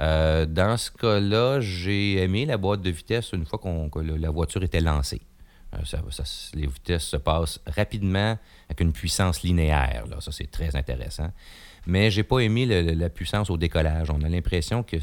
Euh, 0.00 0.44
dans 0.46 0.76
ce 0.76 0.90
cas-là, 0.90 1.60
j'ai 1.60 2.22
aimé 2.22 2.46
la 2.46 2.56
boîte 2.56 2.80
de 2.82 2.90
vitesse 2.90 3.32
une 3.32 3.44
fois 3.46 3.58
qu'on- 3.58 3.88
que 3.90 4.00
la 4.00 4.30
voiture 4.30 4.62
était 4.64 4.80
lancée. 4.80 5.20
Euh, 5.74 5.78
ça- 5.84 6.00
ça- 6.10 6.24
les 6.54 6.66
vitesses 6.66 7.04
se 7.04 7.16
passent 7.16 7.60
rapidement 7.66 8.36
avec 8.68 8.80
une 8.80 8.92
puissance 8.92 9.42
linéaire. 9.42 10.04
Là. 10.10 10.16
Ça, 10.20 10.32
c'est 10.32 10.50
très 10.50 10.74
intéressant. 10.76 11.30
Mais 11.86 12.10
j'ai 12.10 12.22
pas 12.22 12.38
aimé 12.38 12.64
le- 12.64 12.92
la 12.94 13.10
puissance 13.10 13.50
au 13.50 13.58
décollage. 13.58 14.08
On 14.10 14.22
a 14.22 14.28
l'impression 14.28 14.82
qu'il 14.82 15.00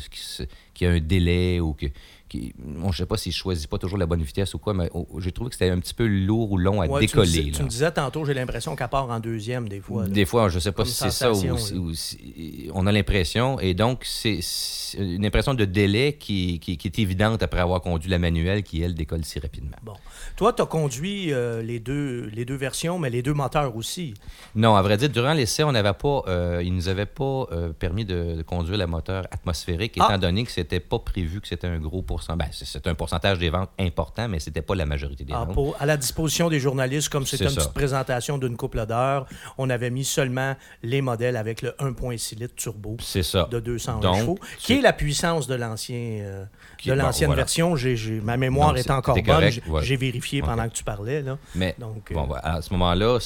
y 0.82 0.86
a 0.86 0.90
un 0.90 1.00
délai 1.00 1.60
ou 1.60 1.74
que. 1.74 1.86
qui- 2.28 2.54
on- 2.82 2.94
je 2.94 3.00
sais 3.00 3.06
pas 3.06 3.18
s'il 3.18 3.34
choisit 3.34 3.70
pas 3.70 3.78
toujours 3.78 3.98
la 3.98 4.06
bonne 4.06 4.22
vitesse 4.24 4.54
ou 4.54 4.58
quoi, 4.58 4.74
mais 4.74 4.90
oh, 4.94 5.06
j'ai 5.20 5.34
trouvé 5.34 5.50
que 5.50 5.56
c'était 5.58 5.70
un 5.70 5.80
petit 5.82 5.94
peu 5.94 6.08
lourd 6.08 6.50
ou 6.54 6.58
long 6.58 6.82
à 6.82 6.88
Ouais, 6.88 7.06
tu 7.06 7.18
me 7.18 7.24
décoller. 7.26 7.52
Tu, 7.52 7.62
me 7.62 7.68
disais 7.68 7.92
tantôt, 7.92 8.24
j'ai 8.24 8.34
l'impression 8.34 8.74
qu'elle 8.78 8.88
part 8.88 9.10
en 9.10 9.20
deuxième 9.20 9.68
des 9.68 9.82
fois. 9.82 10.04
là. 10.04 10.10
Des 10.10 10.24
fois, 10.26 10.48
je 10.48 10.56
ne 10.56 10.60
sais 10.62 10.72
pas 10.72 10.84
Comme 10.84 10.92
si 10.94 10.98
c'est 10.98 11.12
ça 11.12 11.30
ou, 11.34 11.36
si- 11.58 11.94
si- 11.94 12.70
on 12.74 12.88
a 12.88 12.92
l'impression. 12.94 13.60
Et 13.60 13.74
donc, 13.74 14.04
c'est 14.06 14.40
c'est 14.42 14.98
une 14.98 15.26
impression 15.26 15.54
de 15.56 15.66
délai 15.66 16.14
qui, 16.14 16.60
qui- 16.62 16.78
qui 16.78 16.88
est 16.88 17.00
évidente 17.00 17.44
après 17.44 17.60
avoir 17.60 17.82
conduit 17.82 18.10
la 18.10 18.18
manuelle 18.18 18.64
qui, 18.64 18.82
elle, 18.82 18.94
décolle 18.96 19.26
si 19.26 19.38
rapidement. 19.40 19.76
Bon. 19.84 19.94
Toi, 20.38 20.54
tu 20.54 20.62
as 20.62 20.66
conduit 20.66 21.34
euh, 21.34 21.62
les, 21.62 21.80
deux, 21.82 22.30
les 22.34 22.46
deux 22.46 22.56
versions, 22.56 22.98
mais 22.98 23.10
les 23.10 23.22
deux 23.22 23.34
moteurs 23.34 23.51
aussi. 23.60 24.14
Non, 24.56 24.76
à 24.76 24.82
vrai 24.82 24.98
dire, 24.98 25.10
durant 25.10 25.34
l'essai, 25.34 25.64
on 25.64 25.72
n'avait 25.72 25.94
pas, 25.94 26.24
euh, 26.28 26.62
ils 26.64 26.74
nous 26.74 26.88
avaient 26.90 27.06
pas 27.06 27.46
euh, 27.52 27.74
permis 27.74 28.06
de, 28.06 28.36
de 28.36 28.42
conduire 28.42 28.78
le 28.78 28.88
moteur 28.88 29.26
atmosphérique, 29.32 29.96
Ah! 30.00 30.08
étant 30.10 30.18
donné 30.20 30.44
que 30.44 30.52
c'était 30.52 30.80
pas 30.80 31.00
prévu 31.00 31.42
que 31.42 31.48
c'était 31.48 31.68
un 31.68 31.80
gros 31.80 32.02
pourcentage. 32.02 32.38
Ben, 32.38 32.48
c'est- 32.52 32.88
un 32.88 32.96
pourcentage 32.96 33.38
des 33.40 33.50
ventes 33.50 33.70
important, 33.80 34.28
mais 34.28 34.40
c'était 34.40 34.62
pas 34.62 34.76
la 34.76 34.86
majorité 34.86 35.24
des 35.24 35.34
Ah, 35.34 35.46
ventes. 35.46 35.54
pour- 35.54 35.76
à 35.80 35.86
la 35.86 35.98
disposition 35.98 36.50
des 36.50 36.60
journalistes, 36.60 37.10
comme 37.10 37.26
c'était 37.26 37.46
C'est 37.46 37.50
une 37.50 37.56
ça. 37.56 37.62
petite 37.62 37.74
présentation 37.74 38.38
d'une 38.38 38.58
couple 38.58 38.86
d'heures, 38.86 39.26
on 39.58 39.70
avait 39.70 39.90
mis 39.90 40.04
seulement 40.06 40.56
les 40.84 41.02
modèles 41.02 41.36
avec 41.38 41.62
le 41.62 41.74
1.6 41.80 42.36
litres 42.36 42.56
turbo 42.56 42.98
C'est 43.00 43.24
ça. 43.24 43.48
de 43.52 43.60
200 43.60 44.00
Donc, 44.00 44.16
chevaux, 44.18 44.40
qui 44.60 44.74
est 44.74 44.82
la 44.82 44.94
puissance 44.94 45.48
de 45.48 45.56
l'ancien 45.56 45.98
euh, 46.22 46.46
de 46.86 46.92
bon, 46.92 46.96
l'ancienne 46.98 47.28
voilà. 47.28 47.44
version. 47.44 47.76
J'ai- 47.76 47.96
j'ai- 47.96 48.22
ma 48.22 48.38
mémoire 48.38 48.76
est 48.78 48.90
encore 48.90 49.16
bonne. 49.22 49.50
J'ai 49.50 49.62
voilà. 49.66 49.96
vérifié 49.98 50.42
pendant 50.42 50.68
que 50.68 50.74
tu 50.74 50.84
parlais. 50.84 51.22
Là. 51.22 51.38
Mais 51.56 51.76
Donc, 51.80 52.12
bon, 52.14 52.28
à 52.42 52.62
ce 52.62 52.72
moment-là, 52.74 53.18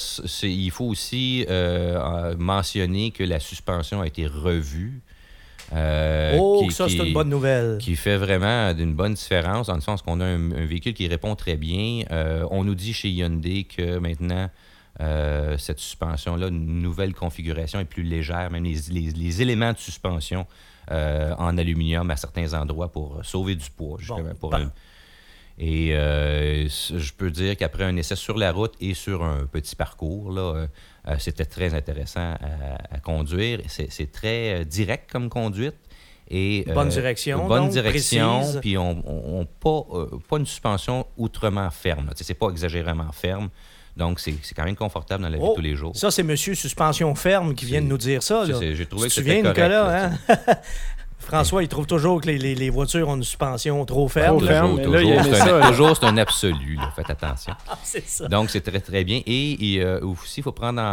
il 0.44 0.72
faut 0.72 0.86
aussi 0.86 1.46
euh, 1.50 2.36
mentionner 2.38 3.12
que 3.12 3.24
la 3.24 3.40
suspension 3.40 4.02
a 4.02 4.08
été 4.08 4.28
revue. 4.28 5.02
euh, 5.74 6.38
oh, 6.40 6.64
qui- 6.68 6.74
ça, 6.74 6.88
c'est 6.88 6.98
une 7.08 7.14
bonne 7.14 7.30
nouvelle. 7.30 7.78
qui 7.80 7.96
fait 7.96 8.18
vraiment 8.18 8.70
une 8.78 8.94
bonne 8.94 9.14
différence 9.16 9.68
dans 9.68 9.76
le 9.76 9.82
sens 9.82 10.02
qu'on 10.02 10.20
a 10.22 10.26
un, 10.26 10.52
un 10.52 10.66
véhicule 10.66 10.94
qui 10.94 11.08
répond 11.08 11.36
très 11.36 11.58
bien. 11.58 12.04
Euh, 12.12 12.46
on 12.52 12.64
nous 12.64 12.76
dit 12.76 12.94
chez 12.94 13.10
Hyundai 13.10 13.64
que 13.64 13.98
maintenant, 13.98 14.50
euh, 15.02 15.58
cette 15.58 15.80
suspension-là, 15.80 16.48
une 16.50 16.82
nouvelle 16.82 17.14
configuration 17.14 17.80
est 17.80 17.86
plus 17.86 18.04
légère, 18.04 18.50
même 18.52 18.64
les, 18.64 18.78
les- 18.92 19.12
les 19.12 19.42
éléments 19.42 19.74
de 19.74 19.78
suspension 19.78 20.46
en 20.92 21.58
aluminium 21.58 22.12
à 22.12 22.16
certains 22.16 22.54
endroits 22.54 22.92
pour 22.92 23.20
sauver 23.24 23.56
du 23.56 23.70
poids. 23.72 23.98
justement, 24.00 24.36
pour 24.40 24.52
par- 24.52 24.62
un- 24.62 24.72
et 25.58 25.96
euh, 25.96 26.68
je 26.68 27.14
peux 27.14 27.32
dire 27.32 27.56
qu'après 27.56 27.84
un 27.86 27.96
essai 27.96 28.16
sur 28.16 28.38
la 28.38 28.52
route 28.52 28.74
et 28.82 28.94
sur 28.94 29.24
un 29.24 29.46
petit 29.46 29.76
parcours, 29.76 30.32
là, 30.32 30.42
euh, 30.42 30.68
euh, 31.08 31.16
c'était 31.20 31.46
très 31.46 31.74
intéressant 31.74 32.34
à, 32.34 32.96
à 32.96 33.00
conduire. 33.00 33.60
C'est 33.68 34.12
très 34.12 34.66
direct 34.66 35.10
comme 35.12 35.30
conduite. 35.30 35.76
Et, 36.30 36.66
Bonne 36.74 36.90
direction, 36.90 37.48
Bonne 37.48 37.64
donc, 37.66 37.72
direction, 37.72 38.40
précise. 38.40 38.60
puis 38.60 38.78
on, 38.80 39.02
on- 39.06 39.40
on 39.42 39.46
pas, 39.46 39.96
euh, 39.98 40.08
pas 40.28 40.38
une 40.38 40.46
suspension 40.48 41.06
outrement 41.18 41.70
ferme. 41.70 42.10
C'est 42.16 42.34
pas 42.34 42.50
exagérément 42.50 43.12
ferme. 43.12 43.50
Donc, 43.96 44.20
c'est 44.20 44.34
quand 44.56 44.66
même 44.66 44.76
confortable 44.76 45.24
dans 45.24 45.30
la 45.30 45.38
vie 45.38 45.44
Oh, 45.46 45.52
de 45.52 45.56
tous 45.56 45.62
les 45.62 45.76
jours. 45.76 45.96
Ça, 45.96 46.12
c'est 46.12 46.24
Monsieur 46.24 46.54
Suspension 46.56 47.16
Ferme 47.16 47.54
qui 47.56 47.64
vient 47.66 47.82
de 47.82 47.86
nous 47.88 47.98
dire 47.98 48.24
ça. 48.24 48.44
J'ai 48.46 48.86
trouvé 48.88 49.08
Tu 49.08 49.22
que 49.24 49.24
c'était 49.24 49.42
correct. 49.42 49.58
Nicolas, 49.58 49.88
là, 49.88 50.12
hein? 50.28 50.36
François, 51.18 51.64
il 51.64 51.68
trouve 51.70 51.88
toujours 51.88 52.22
que 52.22 52.28
les, 52.28 52.38
les- 52.38 52.54
les 52.56 52.70
voitures 52.70 53.08
ont 53.10 53.16
une 53.16 53.24
suspension 53.24 53.84
trop 53.86 54.08
ferme. 54.08 54.38
Trop 54.38 54.48
ferme. 54.48 54.82
Toujours, 54.82 55.24
c'est 55.24 55.42
un- 55.42 55.46
ça, 55.46 55.58
là. 55.60 55.68
toujours, 55.70 55.96
c'est 55.98 56.06
un 56.06 56.18
absolu. 56.18 56.76
là. 56.76 56.92
Faites 56.96 57.10
attention. 57.10 57.54
Ah, 57.68 57.78
c'est 57.84 58.08
ça. 58.08 58.28
Donc, 58.28 58.52
c'est 58.52 58.62
très, 58.62 58.80
très 58.80 59.04
bien. 59.04 59.22
Et, 59.26 59.74
et, 59.76 59.82
euh, 59.84 60.00
aussi, 60.02 60.42
il 60.42 60.44
faut 60.44 60.52
prendre 60.52 60.80
en, 60.82 60.86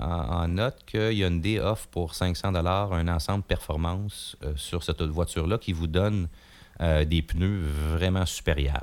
en- 0.00 0.42
en 0.42 0.48
note 0.48 0.78
que 0.90 1.12
Hyundai 1.12 1.60
offre 1.60 1.86
pour 1.88 2.14
500 2.14 2.54
un 2.54 3.08
ensemble 3.08 3.42
performance 3.44 4.36
euh, 4.44 4.52
sur 4.56 4.82
cette 4.82 5.02
voiture-là 5.02 5.58
qui 5.58 5.72
vous 5.72 5.86
donne 5.86 6.28
euh, 6.80 7.04
des 7.04 7.20
pneus 7.22 7.60
vraiment 7.92 8.24
supérieurs. 8.26 8.80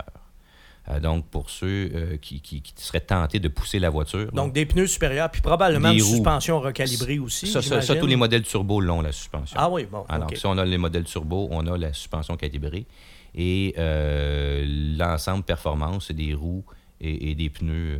Euh, 0.89 0.99
donc, 0.99 1.27
pour 1.27 1.51
ceux 1.51 1.91
euh, 1.93 2.17
qui, 2.17 2.41
qui- 2.41 2.61
qui 2.63 2.73
seraient 2.75 3.01
tentés 3.01 3.39
de 3.39 3.47
pousser 3.47 3.77
la 3.77 3.91
voiture. 3.91 4.31
Donc, 4.31 4.51
des 4.51 4.65
pneus 4.65 4.87
supérieurs, 4.87 5.29
puis 5.29 5.39
probablement 5.41 5.91
Des 5.91 5.97
une 5.99 6.03
roues. 6.03 6.15
suspension 6.15 6.59
recalibrée 6.59 7.19
aussi. 7.19 7.45
ça, 7.45 7.61
ça- 7.61 7.69
ça, 7.69 7.81
j'imagine. 7.81 8.01
tous 8.01 8.07
les 8.07 8.15
modèles 8.15 8.41
turbo 8.41 8.81
l'ont, 8.81 9.01
la 9.01 9.11
suspension. 9.11 9.55
Ah 9.59 9.69
oui, 9.69 9.85
bon. 9.89 10.03
Alors, 10.09 10.29
si 10.35 10.45
on 10.47 10.57
a 10.57 10.65
les 10.65 10.79
modèles 10.79 11.03
turbo, 11.03 11.47
on 11.51 11.67
a 11.67 11.77
la 11.77 11.93
suspension 11.93 12.35
calibrée. 12.35 12.87
Et 13.35 13.75
euh, 13.77 14.65
l'ensemble 14.97 15.43
performance, 15.43 16.05
c'est 16.07 16.13
des 16.15 16.33
roues 16.33 16.65
et, 17.03 17.31
et 17.31 17.35
des 17.35 17.49
pneus 17.49 17.95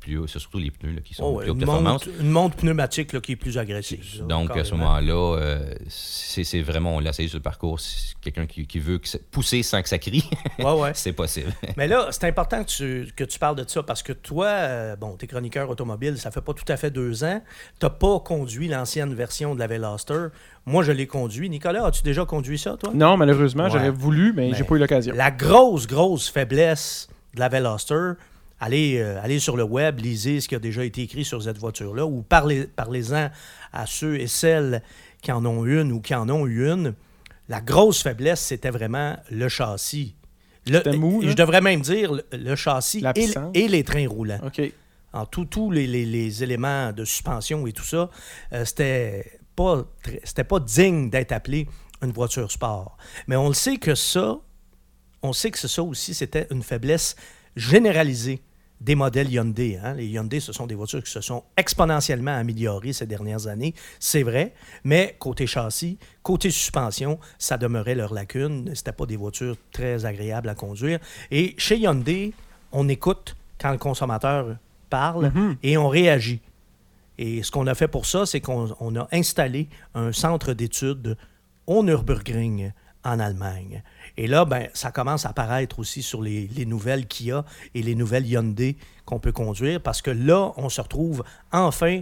plus 0.00 0.16
hauts. 0.18 0.26
C'est 0.26 0.38
surtout 0.38 0.58
les 0.58 0.70
pneus 0.70 0.92
là, 0.94 1.00
qui 1.02 1.12
sont 1.14 1.24
Oh, 1.24 1.36
plus 1.38 1.50
haute 1.50 1.54
une, 1.56 1.58
performance. 1.64 2.06
montre, 2.06 2.20
une 2.20 2.30
montre 2.30 2.56
pneumatique 2.56 3.12
là, 3.12 3.20
qui 3.20 3.32
est 3.32 3.36
plus 3.36 3.58
agressive. 3.58 4.24
Donc, 4.26 4.56
à 4.56 4.64
ce 4.64 4.72
moment-là, 4.74 5.36
euh, 5.38 5.74
c'est 5.88 6.42
c'est 6.44 6.62
vraiment, 6.62 6.96
on 6.96 7.00
l'a 7.00 7.10
essayé 7.10 7.28
sur 7.28 7.36
le 7.38 7.42
parcours. 7.42 7.78
Si 7.78 8.14
quelqu'un 8.22 8.46
qui, 8.46 8.66
qui 8.66 8.78
veut 8.78 9.00
pousser 9.30 9.62
sans 9.62 9.82
que 9.82 9.88
ça 9.88 9.98
crie, 9.98 10.24
Ouais, 10.58 10.72
ouais. 10.72 10.90
c'est 10.94 11.12
possible. 11.12 11.52
Mais 11.76 11.86
là, 11.86 12.08
c'est 12.10 12.24
important 12.24 12.64
que 12.64 12.70
tu, 12.70 13.12
que 13.14 13.24
tu 13.24 13.38
parles 13.38 13.56
de 13.56 13.68
ça 13.68 13.82
parce 13.82 14.02
que 14.02 14.12
toi, 14.14 14.46
euh, 14.46 14.96
bon, 14.96 15.16
t'es 15.16 15.26
chroniqueur 15.26 15.68
automobile, 15.68 16.16
ça 16.16 16.30
fait 16.30 16.40
pas 16.40 16.54
tout 16.54 16.64
à 16.72 16.76
fait 16.78 16.90
deux 16.90 17.22
ans. 17.24 17.42
T'as 17.78 17.90
pas 17.90 18.18
conduit 18.20 18.66
l'ancienne 18.68 19.12
version 19.14 19.54
de 19.54 19.58
la 19.60 19.66
Veloster. 19.66 20.28
Moi, 20.64 20.82
je 20.84 20.92
l'ai 20.92 21.06
conduit. 21.06 21.50
Nicolas, 21.50 21.84
as-tu 21.86 22.02
déjà 22.02 22.24
conduit 22.24 22.58
ça, 22.58 22.76
toi? 22.78 22.92
Non, 22.94 23.16
malheureusement, 23.18 23.64
Ouais. 23.64 23.70
j'aurais 23.70 23.90
voulu, 23.90 24.32
mais 24.34 24.48
Mais 24.50 24.56
j'ai 24.56 24.64
pas 24.64 24.76
eu 24.76 24.78
l'occasion. 24.78 25.14
La 25.14 25.30
grosse, 25.30 25.86
grosse 25.86 26.30
faiblesse 26.30 27.08
de 27.34 27.40
la 27.40 27.48
Veloster, 27.48 28.12
allez, 28.60 28.98
euh, 28.98 29.20
allez 29.22 29.38
sur 29.38 29.56
le 29.56 29.64
web, 29.64 29.98
lisez 30.00 30.40
ce 30.40 30.48
qui 30.48 30.54
a 30.54 30.58
déjà 30.58 30.84
été 30.84 31.02
écrit 31.02 31.24
sur 31.24 31.42
cette 31.42 31.58
voiture-là 31.58 32.04
ou 32.06 32.22
parlez, 32.22 32.66
parlez-en 32.66 33.30
à 33.72 33.86
ceux 33.86 34.20
et 34.20 34.26
celles 34.26 34.82
qui 35.22 35.32
en 35.32 35.44
ont 35.46 35.64
une 35.64 35.92
ou 35.92 36.00
qui 36.00 36.14
en 36.14 36.28
ont 36.28 36.46
eu 36.46 36.68
une. 36.70 36.94
La 37.48 37.60
grosse 37.60 38.02
faiblesse, 38.02 38.40
c'était 38.40 38.70
vraiment 38.70 39.16
le 39.30 39.48
châssis. 39.48 40.14
Le- 40.66 40.78
mou, 40.96 41.22
je 41.22 41.32
devrais 41.34 41.60
même 41.60 41.80
dire 41.80 42.12
le, 42.12 42.24
le 42.32 42.54
châssis 42.54 43.00
et, 43.54 43.66
les 43.68 43.82
trains 43.84 44.08
roulants. 44.08 44.38
En 45.12 45.26
tout- 45.26 45.44
tous 45.44 45.70
les, 45.70 45.86
les- 45.86 46.06
les 46.06 46.42
éléments 46.42 46.92
de 46.92 47.04
suspension 47.04 47.66
et 47.66 47.72
tout 47.72 47.84
ça, 47.84 48.08
euh, 48.52 48.64
c'était 48.64 49.38
pas, 49.56 49.84
c'était 50.24 50.44
pas 50.44 50.60
digne 50.60 51.10
d'être 51.10 51.32
appelé 51.32 51.66
une 52.00 52.12
voiture 52.12 52.50
sport. 52.50 52.96
Mais 53.26 53.36
on 53.36 53.48
le 53.48 53.54
sait 53.54 53.76
que 53.76 53.94
ça, 53.94 54.38
on 55.22 55.32
sait 55.32 55.50
que 55.50 55.58
ça 55.58 55.82
aussi, 55.82 56.14
c'était 56.14 56.46
une 56.50 56.62
faiblesse 56.62 57.16
généralisée 57.56 58.42
des 58.80 58.96
modèles 58.96 59.30
Hyundai. 59.32 59.78
hein. 59.82 59.94
Les 59.94 60.06
Hyundai, 60.06 60.40
ce 60.40 60.52
sont 60.52 60.66
des 60.66 60.74
voitures 60.74 61.04
qui 61.04 61.10
se 61.12 61.20
sont 61.20 61.44
exponentiellement 61.56 62.34
améliorées 62.36 62.92
ces 62.92 63.06
dernières 63.06 63.46
années, 63.46 63.74
c'est 64.00 64.24
vrai, 64.24 64.54
mais 64.82 65.14
côté 65.20 65.46
châssis, 65.46 65.98
côté 66.24 66.50
suspension, 66.50 67.20
ça 67.38 67.56
demeurait 67.56 67.94
leur 67.94 68.12
lacune. 68.12 68.74
C'était 68.74 68.90
pas 68.92 69.06
des 69.06 69.16
voitures 69.16 69.56
très 69.70 70.04
agréables 70.04 70.48
à 70.48 70.56
conduire. 70.56 70.98
Et 71.30 71.54
chez 71.58 71.76
Hyundai, 71.78 72.32
on 72.72 72.88
écoute 72.88 73.36
quand 73.60 73.70
le 73.70 73.78
consommateur 73.78 74.56
parle 74.90 75.30
Mhm. 75.32 75.56
et 75.62 75.76
on 75.78 75.88
réagit. 75.88 76.40
Et 77.18 77.44
ce 77.44 77.52
qu'on 77.52 77.68
a 77.68 77.76
fait 77.76 77.86
pour 77.88 78.06
ça, 78.06 78.26
c'est 78.26 78.40
qu'on 78.40 78.74
on 78.80 78.96
a 78.96 79.06
installé 79.12 79.68
un 79.94 80.10
centre 80.10 80.54
d'études 80.54 81.16
au 81.68 81.84
Nürburgring 81.84 82.72
en 83.04 83.20
Allemagne. 83.20 83.82
Et 84.16 84.26
là, 84.26 84.44
ben, 84.44 84.68
ça 84.74 84.90
commence 84.90 85.24
à 85.26 85.30
apparaître 85.30 85.78
aussi 85.78 86.02
sur 86.02 86.20
les, 86.22 86.48
les 86.54 86.66
nouvelles 86.66 87.06
Kia 87.06 87.44
et 87.74 87.82
les 87.82 87.94
nouvelles 87.94 88.26
Hyundai 88.26 88.76
qu'on 89.04 89.18
peut 89.18 89.32
conduire 89.32 89.80
parce 89.80 90.02
que 90.02 90.10
là, 90.10 90.52
on 90.56 90.68
se 90.68 90.80
retrouve 90.80 91.24
enfin 91.52 92.00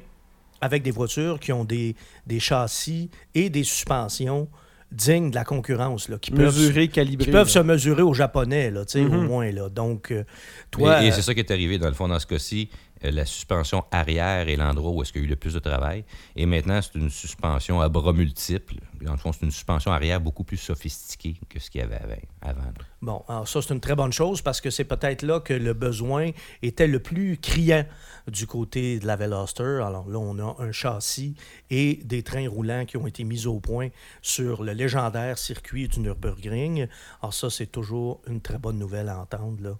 avec 0.60 0.82
des 0.82 0.90
voitures 0.90 1.38
qui 1.40 1.52
ont 1.52 1.64
des, 1.64 1.94
des 2.26 2.40
châssis 2.40 3.10
et 3.34 3.48
des 3.48 3.62
suspensions 3.64 4.48
dignes 4.92 5.30
de 5.30 5.36
la 5.36 5.44
concurrence, 5.44 6.08
là, 6.08 6.18
qui 6.18 6.32
peuvent, 6.32 6.46
Mesuré, 6.46 6.88
calibré. 6.88 7.24
qui 7.26 7.30
peuvent 7.30 7.46
là. 7.46 7.52
se 7.52 7.58
mesurer 7.60 8.02
aux 8.02 8.12
Japonais, 8.12 8.72
là, 8.72 8.84
tu 8.84 8.92
sais, 8.98 9.04
au 9.04 9.08
Mhm. 9.08 9.26
moins. 9.28 9.50
Là. 9.52 9.68
Donc, 9.68 10.10
euh, 10.10 10.24
toi, 10.72 11.00
et, 11.00 11.06
et 11.06 11.10
euh, 11.10 11.14
c'est 11.14 11.22
ça 11.22 11.32
qui 11.32 11.38
est 11.38 11.50
arrivé, 11.52 11.78
dans 11.78 11.86
le 11.86 11.94
fond, 11.94 12.08
dans 12.08 12.18
ce 12.18 12.26
cas-ci. 12.26 12.68
Euh, 13.04 13.10
La 13.10 13.24
suspension 13.24 13.84
arrière 13.90 14.48
est 14.48 14.56
l'endroit 14.56 14.90
où 14.90 15.02
est-ce 15.02 15.12
qu'il 15.12 15.22
y 15.22 15.24
a 15.24 15.26
eu 15.26 15.30
le 15.30 15.36
plus 15.36 15.54
de 15.54 15.58
travail. 15.58 16.04
Et 16.36 16.46
maintenant, 16.46 16.80
c'est 16.82 16.98
une 16.98 17.10
suspension 17.10 17.80
à 17.80 17.88
bras 17.88 18.12
multiples. 18.12 18.76
Dans 19.00 19.12
le 19.12 19.18
fond, 19.18 19.32
c'est 19.32 19.44
une 19.44 19.50
suspension 19.50 19.92
arrière 19.92 20.20
beaucoup 20.20 20.44
plus 20.44 20.58
sophistiquée 20.58 21.36
que 21.48 21.58
ce 21.58 21.70
qu'il 21.70 21.80
y 21.80 21.84
avait 21.84 22.22
avant. 22.42 22.60
Bon, 23.00 23.24
alors 23.28 23.48
ça, 23.48 23.62
c'est 23.62 23.72
une 23.72 23.80
très 23.80 23.94
bonne 23.94 24.12
chose 24.12 24.42
parce 24.42 24.60
que 24.60 24.68
c'est 24.68 24.84
peut-être 24.84 25.22
là 25.22 25.40
que 25.40 25.54
le 25.54 25.72
besoin 25.72 26.30
était 26.62 26.86
le 26.86 27.00
plus 27.00 27.38
criant 27.38 27.84
du 28.28 28.46
côté 28.46 28.98
de 28.98 29.06
la 29.06 29.16
Veloster. 29.16 29.80
Alors 29.82 30.08
là, 30.08 30.18
on 30.18 30.38
a 30.38 30.56
un 30.58 30.72
châssis 30.72 31.34
et 31.70 32.00
des 32.04 32.22
trains 32.22 32.48
roulants 32.48 32.84
qui 32.84 32.98
ont 32.98 33.06
été 33.06 33.24
mis 33.24 33.46
au 33.46 33.58
point 33.60 33.88
sur 34.20 34.62
le 34.62 34.72
légendaire 34.72 35.38
circuit 35.38 35.88
du 35.88 36.00
Nürburgring. 36.00 36.88
Alors 37.22 37.32
ça, 37.32 37.48
c'est 37.48 37.72
toujours 37.72 38.20
une 38.26 38.42
très 38.42 38.58
bonne 38.58 38.78
nouvelle 38.78 39.08
à 39.08 39.20
entendre. 39.20 39.62
Là. 39.62 39.78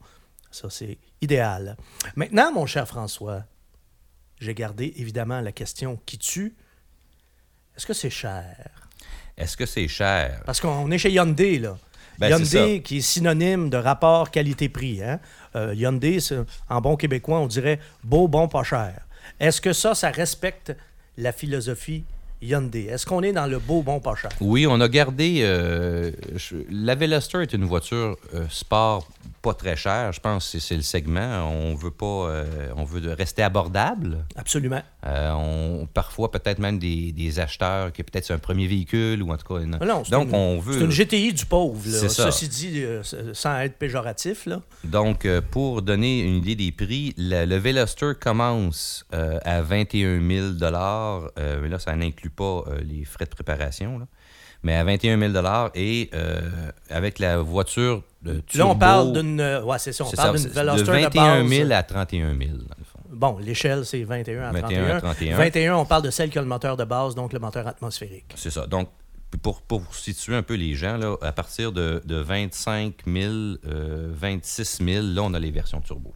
Ça, 0.50 0.68
c'est 0.70 0.98
idéal. 1.20 1.76
Maintenant, 2.16 2.52
mon 2.52 2.66
cher 2.66 2.86
François, 2.86 3.44
j'ai 4.40 4.54
gardé 4.54 4.92
évidemment 4.96 5.40
la 5.40 5.52
question 5.52 6.00
qui 6.06 6.18
tue. 6.18 6.54
Est-ce 7.76 7.86
que 7.86 7.92
c'est 7.92 8.10
cher? 8.10 8.70
Est-ce 9.36 9.56
que 9.56 9.66
c'est 9.66 9.88
cher? 9.88 10.42
Parce 10.44 10.60
qu'on 10.60 10.90
est 10.90 10.98
chez 10.98 11.12
Hyundai, 11.12 11.58
là. 11.58 11.78
Ben, 12.18 12.28
Hyundai, 12.28 12.82
qui 12.82 12.98
est 12.98 13.00
synonyme 13.00 13.70
de 13.70 13.78
rapport 13.78 14.30
qualité-prix. 14.30 15.02
Hein? 15.02 15.20
Euh, 15.56 15.74
Hyundai, 15.74 16.18
en 16.68 16.80
bon 16.80 16.96
québécois, 16.96 17.38
on 17.38 17.46
dirait 17.46 17.80
beau, 18.04 18.28
bon, 18.28 18.48
pas 18.48 18.62
cher. 18.62 19.06
Est-ce 19.38 19.60
que 19.60 19.72
ça, 19.72 19.94
ça 19.94 20.10
respecte 20.10 20.76
la 21.16 21.32
philosophie 21.32 22.04
Hyundai? 22.42 22.84
Est-ce 22.86 23.06
qu'on 23.06 23.22
est 23.22 23.32
dans 23.32 23.46
le 23.46 23.58
beau, 23.58 23.82
bon, 23.82 24.00
pas 24.00 24.14
cher? 24.14 24.30
Oui, 24.40 24.66
on 24.66 24.80
a 24.80 24.88
gardé. 24.88 25.40
euh, 25.42 26.10
je- 26.36 26.56
la 26.70 26.94
Veloster 26.94 27.42
est 27.42 27.52
une 27.52 27.64
voiture 27.64 28.16
euh, 28.34 28.44
sport 28.48 29.06
pas 29.42 29.54
très 29.54 29.74
chère. 29.76 30.12
Je 30.12 30.20
pense 30.20 30.50
que 30.52 30.58
c'est- 30.58 30.76
le 30.76 30.82
segment. 30.82 31.48
On 31.50 31.74
veut 31.74 31.90
pas. 31.90 32.06
euh, 32.06 32.44
on 32.76 32.84
veut 32.84 33.12
rester 33.14 33.42
abordable. 33.42 34.24
Absolument. 34.36 34.82
Euh, 35.06 35.32
on, 35.32 35.86
parfois, 35.86 36.30
peut-être 36.30 36.58
même 36.58 36.78
des, 36.78 37.12
des 37.12 37.38
acheteurs 37.40 37.90
qui 37.92 38.02
peut-être 38.02 38.26
c'est 38.26 38.34
un 38.34 38.38
premier 38.38 38.66
véhicule 38.66 39.22
ou 39.22 39.32
en 39.32 39.36
tout 39.38 39.54
cas. 39.54 39.60
une- 39.62 39.78
Ah 39.80 39.84
non, 39.86 40.02
Donc, 40.10 40.28
une- 40.28 40.34
on 40.34 40.58
veut. 40.60 40.74
C'est 40.78 40.84
une 40.84 40.90
GTI 40.90 41.32
du 41.32 41.46
pauvre, 41.46 41.80
là. 41.86 42.08
Ça. 42.08 42.30
Ceci 42.30 42.48
dit, 42.48 42.82
sans 43.32 43.58
être 43.60 43.76
péjoratif, 43.78 44.44
là. 44.46 44.60
Donc, 44.84 45.26
pour 45.50 45.80
donner 45.82 46.20
une 46.20 46.36
idée 46.36 46.54
des 46.56 46.72
prix, 46.72 47.14
la- 47.16 47.46
le 47.46 47.56
Veloster 47.56 48.12
commence 48.20 49.04
à 49.12 49.62
21 49.62 50.20
000 50.20 50.46
euh, 50.62 51.60
mais 51.62 51.68
là, 51.68 51.78
ça 51.78 51.94
n'inclut 51.96 52.29
pas 52.30 52.64
euh, 52.68 52.80
les 52.82 53.04
frais 53.04 53.24
de 53.26 53.30
préparation. 53.30 53.98
là. 53.98 54.06
Mais 54.62 54.76
à 54.76 54.84
21 54.84 55.18
000 55.18 55.32
et 55.74 56.10
euh, 56.12 56.40
avec 56.90 57.18
la 57.18 57.38
voiture 57.38 58.02
de 58.22 58.32
Là, 58.32 58.40
turbo, 58.46 58.70
on 58.72 58.76
parle 58.76 59.12
d'une... 59.14 59.40
euh, 59.40 59.62
Ouais, 59.62 59.78
c'est 59.78 59.92
ça, 59.92 60.04
on 60.04 60.10
parle 60.10 60.36
d'une 60.38 60.48
de 60.50 60.54
de 60.54 60.82
21 60.82 61.40
base. 61.40 61.48
000 61.48 61.72
à 61.72 61.82
31 61.82 62.36
000, 62.36 62.50
dans 62.50 62.56
le 62.78 62.84
fond. 62.84 62.98
Bon, 63.10 63.38
l'échelle, 63.38 63.86
c'est 63.86 64.02
21 64.04 64.42
à 64.42 64.52
21 64.52 64.60
31. 64.60 64.96
à 64.96 65.00
31. 65.00 65.36
21, 65.36 65.76
on 65.76 65.84
parle 65.86 66.02
de 66.02 66.10
celle 66.10 66.28
qui 66.30 66.38
a 66.38 66.42
le 66.42 66.46
moteur 66.48 66.76
de 66.76 66.84
base, 66.84 67.14
donc 67.14 67.32
le 67.32 67.38
moteur 67.38 67.66
atmosphérique. 67.66 68.26
C'est 68.34 68.50
ça. 68.50 68.66
Donc, 68.66 68.90
pour, 69.42 69.62
pour 69.62 69.94
situer 69.94 70.36
un 70.36 70.42
peu 70.42 70.54
les 70.54 70.74
gens, 70.74 70.98
là, 70.98 71.16
à 71.22 71.32
partir 71.32 71.72
de, 71.72 72.02
de 72.04 72.16
25 72.16 72.94
000, 73.06 73.32
euh, 73.66 74.10
26 74.12 74.80
000, 74.84 75.06
là, 75.06 75.22
on 75.22 75.32
a 75.32 75.38
les 75.38 75.50
versions 75.50 75.80
turbo. 75.80 76.12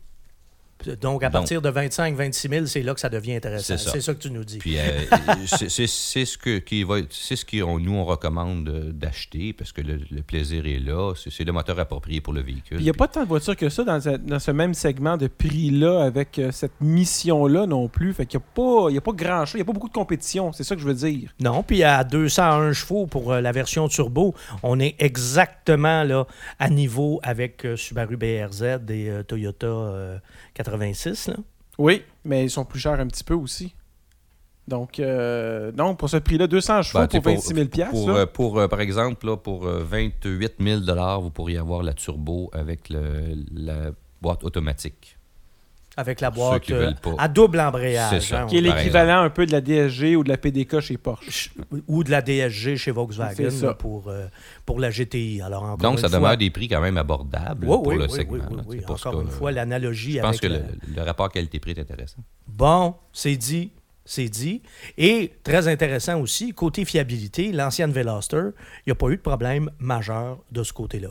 Donc, 1.00 1.22
à 1.22 1.26
Donc- 1.26 1.32
partir 1.32 1.62
de 1.62 1.68
25 1.68 2.14
26 2.16 2.48
000, 2.48 2.66
c'est 2.66 2.82
là 2.82 2.94
que 2.94 3.00
ça 3.00 3.08
devient 3.08 3.34
intéressant. 3.34 3.76
C'est 3.76 4.00
ça. 4.00 4.14
Que 4.14 4.18
tu 4.20 4.30
nous 4.30 4.44
dis. 4.44 4.58
Puis 4.58 4.76
euh, 4.78 4.82
c'est- 5.46 5.68
ce 6.24 6.38
que 6.38 6.58
qui 6.58 6.84
va, 6.84 6.96
c'est 7.10 7.36
ce 7.36 7.44
qu'on 7.44 7.78
nous 7.78 7.92
on 7.94 8.04
recommande 8.04 8.68
euh, 8.68 8.92
d'acheter 8.92 9.52
parce 9.52 9.72
que 9.72 9.80
le, 9.80 10.00
le 10.10 10.22
plaisir 10.22 10.66
est 10.66 10.78
là. 10.78 11.12
C'est 11.16 11.44
le 11.44 11.52
moteur 11.52 11.78
approprié 11.78 12.20
pour 12.20 12.32
le 12.32 12.40
véhicule. 12.42 12.78
Il 12.78 12.84
n'y 12.84 12.90
a 12.90 12.94
pas 12.94 13.08
tant 13.08 13.22
de 13.22 13.28
voitures 13.28 13.56
que 13.56 13.68
ça 13.68 13.84
dans, 13.84 14.00
ce- 14.00 14.16
dans 14.16 14.38
ce 14.38 14.50
même 14.50 14.74
segment 14.74 15.16
de 15.16 15.26
prix-là, 15.26 16.02
avec 16.04 16.38
euh, 16.38 16.50
cette 16.52 16.80
mission-là 16.80 17.66
non 17.66 17.88
plus. 17.88 18.12
Fait 18.14 18.26
qu'il 18.26 18.38
n'y 18.38 18.44
a 18.44 18.46
pas, 18.54 18.90
il 18.90 18.94
y 18.94 18.98
a 18.98 19.00
pas 19.00 19.12
grand-chose, 19.12 19.54
il 19.54 19.58
n'y 19.58 19.62
a 19.62 19.66
pas 19.66 19.72
beaucoup 19.72 19.88
de 19.88 19.92
compétition. 19.94 20.52
C'est 20.52 20.64
ça 20.64 20.74
que 20.74 20.80
je 20.80 20.86
veux 20.86 20.94
dire. 20.94 21.30
Non, 21.40 21.62
puis 21.62 21.82
à 21.82 22.04
201 22.04 22.72
chevaux 22.72 23.06
pour 23.06 23.32
euh, 23.32 23.40
la 23.40 23.52
version 23.52 23.88
turbo, 23.88 24.34
on 24.62 24.78
est 24.80 24.94
exactement 24.98 26.02
là 26.04 26.26
à 26.58 26.68
niveau 26.70 27.20
avec 27.22 27.64
euh, 27.64 27.76
Subaru 27.76 28.16
BRZ 28.16 28.62
et 28.88 29.10
euh, 29.10 29.22
Toyota 29.22 29.66
euh, 29.66 30.18
86. 30.78 31.28
Là. 31.28 31.36
Oui, 31.78 32.02
mais 32.24 32.44
ils 32.44 32.50
sont 32.50 32.64
plus 32.64 32.78
chers 32.80 32.98
un 33.00 33.06
petit 33.06 33.24
peu 33.24 33.34
aussi. 33.34 33.74
Donc, 34.66 34.98
euh, 34.98 35.72
non, 35.76 35.94
pour 35.94 36.08
ce 36.08 36.16
prix-là, 36.16 36.46
200 36.46 36.82
chevaux 36.82 37.00
Ben, 37.00 37.08
pour 37.08 37.20
26 37.22 37.54
000 37.54 37.68
piastres, 37.68 37.92
Pour, 37.92 38.08
là. 38.10 38.16
euh, 38.20 38.26
pour, 38.26 38.58
euh, 38.58 38.66
par 38.68 38.80
exemple, 38.80 39.26
là, 39.26 39.36
pour 39.36 39.66
euh, 39.66 39.84
28 39.84 40.52
000 40.58 40.80
vous 41.20 41.30
pourriez 41.30 41.58
avoir 41.58 41.82
la 41.82 41.92
turbo 41.92 42.48
avec 42.54 42.88
le- 42.88 43.34
la 43.52 43.90
boîte 44.22 44.42
automatique. 44.42 45.13
Avec 45.96 46.20
la 46.20 46.28
Ceux 46.30 46.34
boîte 46.34 46.62
qui 46.62 46.72
euh, 46.72 46.86
veulent 46.86 46.94
pas. 46.96 47.14
à 47.18 47.28
double 47.28 47.60
embrayage. 47.60 48.10
C'est 48.10 48.20
ça. 48.30 48.42
hein, 48.42 48.46
qui 48.46 48.56
est 48.58 48.60
l'équivalent 48.60 49.20
un 49.22 49.30
peu 49.30 49.46
de 49.46 49.52
la 49.52 49.60
DSG 49.60 50.16
ou 50.16 50.24
de 50.24 50.28
la 50.28 50.36
PDK 50.36 50.80
chez 50.80 50.96
Porsche. 50.96 51.52
ou 51.86 52.02
de 52.02 52.10
la 52.10 52.20
DSG 52.20 52.76
chez 52.76 52.90
Volkswagen 52.90 53.48
là, 53.62 53.74
pour, 53.74 54.08
euh, 54.08 54.26
pour 54.66 54.80
la 54.80 54.90
GTI. 54.90 55.40
Alors, 55.40 55.62
encore 55.62 55.76
Donc, 55.78 55.92
une 55.92 55.98
ça 55.98 56.08
fois- 56.08 56.18
demeure 56.18 56.36
des 56.36 56.50
prix 56.50 56.66
quand 56.68 56.80
même 56.80 56.96
abordables 56.96 57.66
Oui, 57.66 57.76
pour 57.76 57.86
oui, 57.86 57.96
le 57.96 58.04
oui, 58.04 58.10
segment. 58.10 58.44
oui, 58.66 58.78
là. 58.80 58.90
Encore 58.90 59.12
que- 59.12 59.22
une 59.22 59.28
fois, 59.30 59.52
l'analogie 59.52 60.14
Je 60.14 60.18
pense 60.20 60.28
avec 60.30 60.40
que 60.40 60.46
la- 60.48 60.58
le, 60.58 60.64
le 60.96 61.02
rapport 61.02 61.30
qualité-prix 61.30 61.72
est 61.72 61.80
intéressant. 61.80 62.18
Bon, 62.48 62.94
c'est 63.12 63.36
dit, 63.36 63.70
c'est 64.04 64.28
dit. 64.28 64.62
Et 64.98 65.32
très 65.44 65.68
intéressant 65.68 66.20
aussi, 66.20 66.52
côté 66.52 66.84
fiabilité, 66.84 67.52
l'ancienne 67.52 67.92
Veloster, 67.92 68.48
il 68.80 68.88
n'y 68.88 68.92
a 68.92 68.96
pas 68.96 69.08
eu 69.10 69.16
de 69.16 69.22
problème 69.22 69.70
majeur 69.78 70.38
de 70.50 70.62
ce 70.64 70.72
côté-là. 70.72 71.10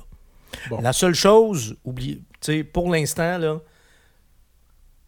Bon. 0.69 0.81
La 0.81 0.91
seule 0.93 1.15
chose, 1.15 1.75
oublie, 1.85 2.17
tu 2.41 2.51
sais, 2.51 2.63
pour 2.63 2.91
l'instant, 2.91 3.37
là, 3.37 3.59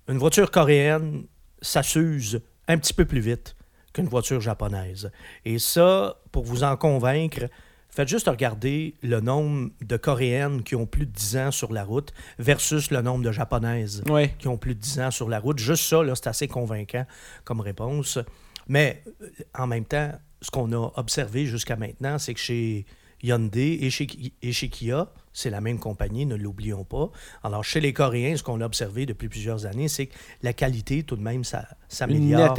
une 0.07 0.17
voiture 0.17 0.51
coréenne, 0.51 1.25
ça 1.61 1.83
s'use 1.83 2.41
un 2.67 2.77
petit 2.77 2.93
peu 2.93 3.05
plus 3.05 3.19
vite 3.19 3.55
qu'une 3.93 4.07
voiture 4.07 4.41
japonaise. 4.41 5.11
Et 5.45 5.57
ça, 5.59 6.17
pour 6.31 6.43
vous 6.43 6.63
en 6.63 6.75
convaincre, 6.75 7.45
faites 7.89 8.07
juste 8.09 8.27
regarder 8.27 8.95
le 9.03 9.21
nombre 9.21 9.69
de 9.81 9.97
coréennes 9.97 10.63
qui 10.63 10.75
ont 10.75 10.85
plus 10.85 11.05
de 11.05 11.11
10 11.11 11.37
ans 11.37 11.51
sur 11.51 11.71
la 11.71 11.83
route 11.85 12.11
versus 12.39 12.91
le 12.91 13.01
nombre 13.01 13.23
de 13.23 13.31
japonaises 13.31 14.03
Oui. 14.09 14.29
qui 14.37 14.47
ont 14.47 14.57
plus 14.57 14.75
de 14.75 14.79
10 14.81 14.99
ans 14.99 15.11
sur 15.11 15.29
la 15.29 15.39
route. 15.39 15.59
Juste 15.59 15.83
ça, 15.85 16.01
c'est 16.15 16.27
assez 16.27 16.47
convaincant 16.47 17.05
comme 17.45 17.61
réponse. 17.61 18.19
Mais 18.67 19.03
euh, 19.21 19.29
en 19.57 19.67
même 19.67 19.85
temps, 19.85 20.11
ce 20.41 20.51
qu'on 20.51 20.71
a 20.73 20.91
observé 20.97 21.45
jusqu'à 21.45 21.75
maintenant, 21.77 22.19
c'est 22.19 22.33
que 22.33 22.39
chez 22.39 22.85
Hyundai 23.25 23.79
et 23.81 23.89
chez, 23.89 24.05
Ki- 24.07 24.33
et 24.41 24.51
chez 24.51 24.69
Kia, 24.69 25.09
c'est 25.33 25.49
la 25.49 25.59
même 25.59 25.79
compagnie, 25.79 26.25
ne 26.25 26.35
l'oublions 26.35 26.85
pas. 26.85 27.09
Alors, 27.43 27.63
chez 27.63 27.81
les 27.81 27.91
Coréens, 27.91 28.37
ce 28.37 28.43
qu'on 28.43 28.61
a 28.61 28.65
observé 28.65 29.05
depuis 29.05 29.27
plusieurs 29.27 29.65
années, 29.65 29.89
c'est 29.89 30.05
que 30.07 30.15
la 30.43 30.53
qualité, 30.53 31.03
tout 31.03 31.17
de 31.17 31.21
même, 31.21 31.43
ça 31.43 31.67
s'améliore. 31.89 32.53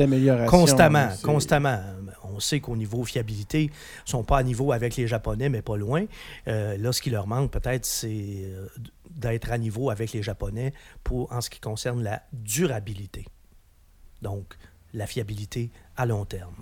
Constamment, 0.47 1.09
constamment. 1.23 1.81
On 2.25 2.39
sait 2.41 2.61
qu'au 2.61 2.77
niveau 2.77 3.03
fiabilité, 3.05 3.63
ils 3.65 3.67
ne 3.71 4.11
sont 4.11 4.25
pas 4.25 4.39
à 4.39 4.43
niveau 4.43 4.73
avec 4.73 4.97
les 4.97 5.07
Japonais, 5.07 5.49
mais 5.49 5.63
pas 5.63 5.77
loin. 5.79 6.05
Euh, 6.49 6.77
là, 6.77 6.93
ce 6.93 7.01
qui 7.01 7.09
leur 7.09 7.27
manque 7.27 7.51
peut-être, 7.51 7.87
c'est 7.87 8.11
euh, 8.45 8.67
d'être 9.11 9.51
à 9.53 9.57
niveau 9.57 9.89
avec 9.89 10.13
les 10.13 10.23
Japonais 10.23 10.75
pour, 11.03 11.33
en 11.33 11.41
ce 11.41 11.49
qui 11.49 11.61
concerne 11.61 12.03
la 12.03 12.23
durabilité. 12.33 13.25
Donc, 14.21 14.55
la 14.93 15.07
fiabilité 15.07 15.71
à 15.97 16.05
long 16.05 16.25
terme. 16.27 16.55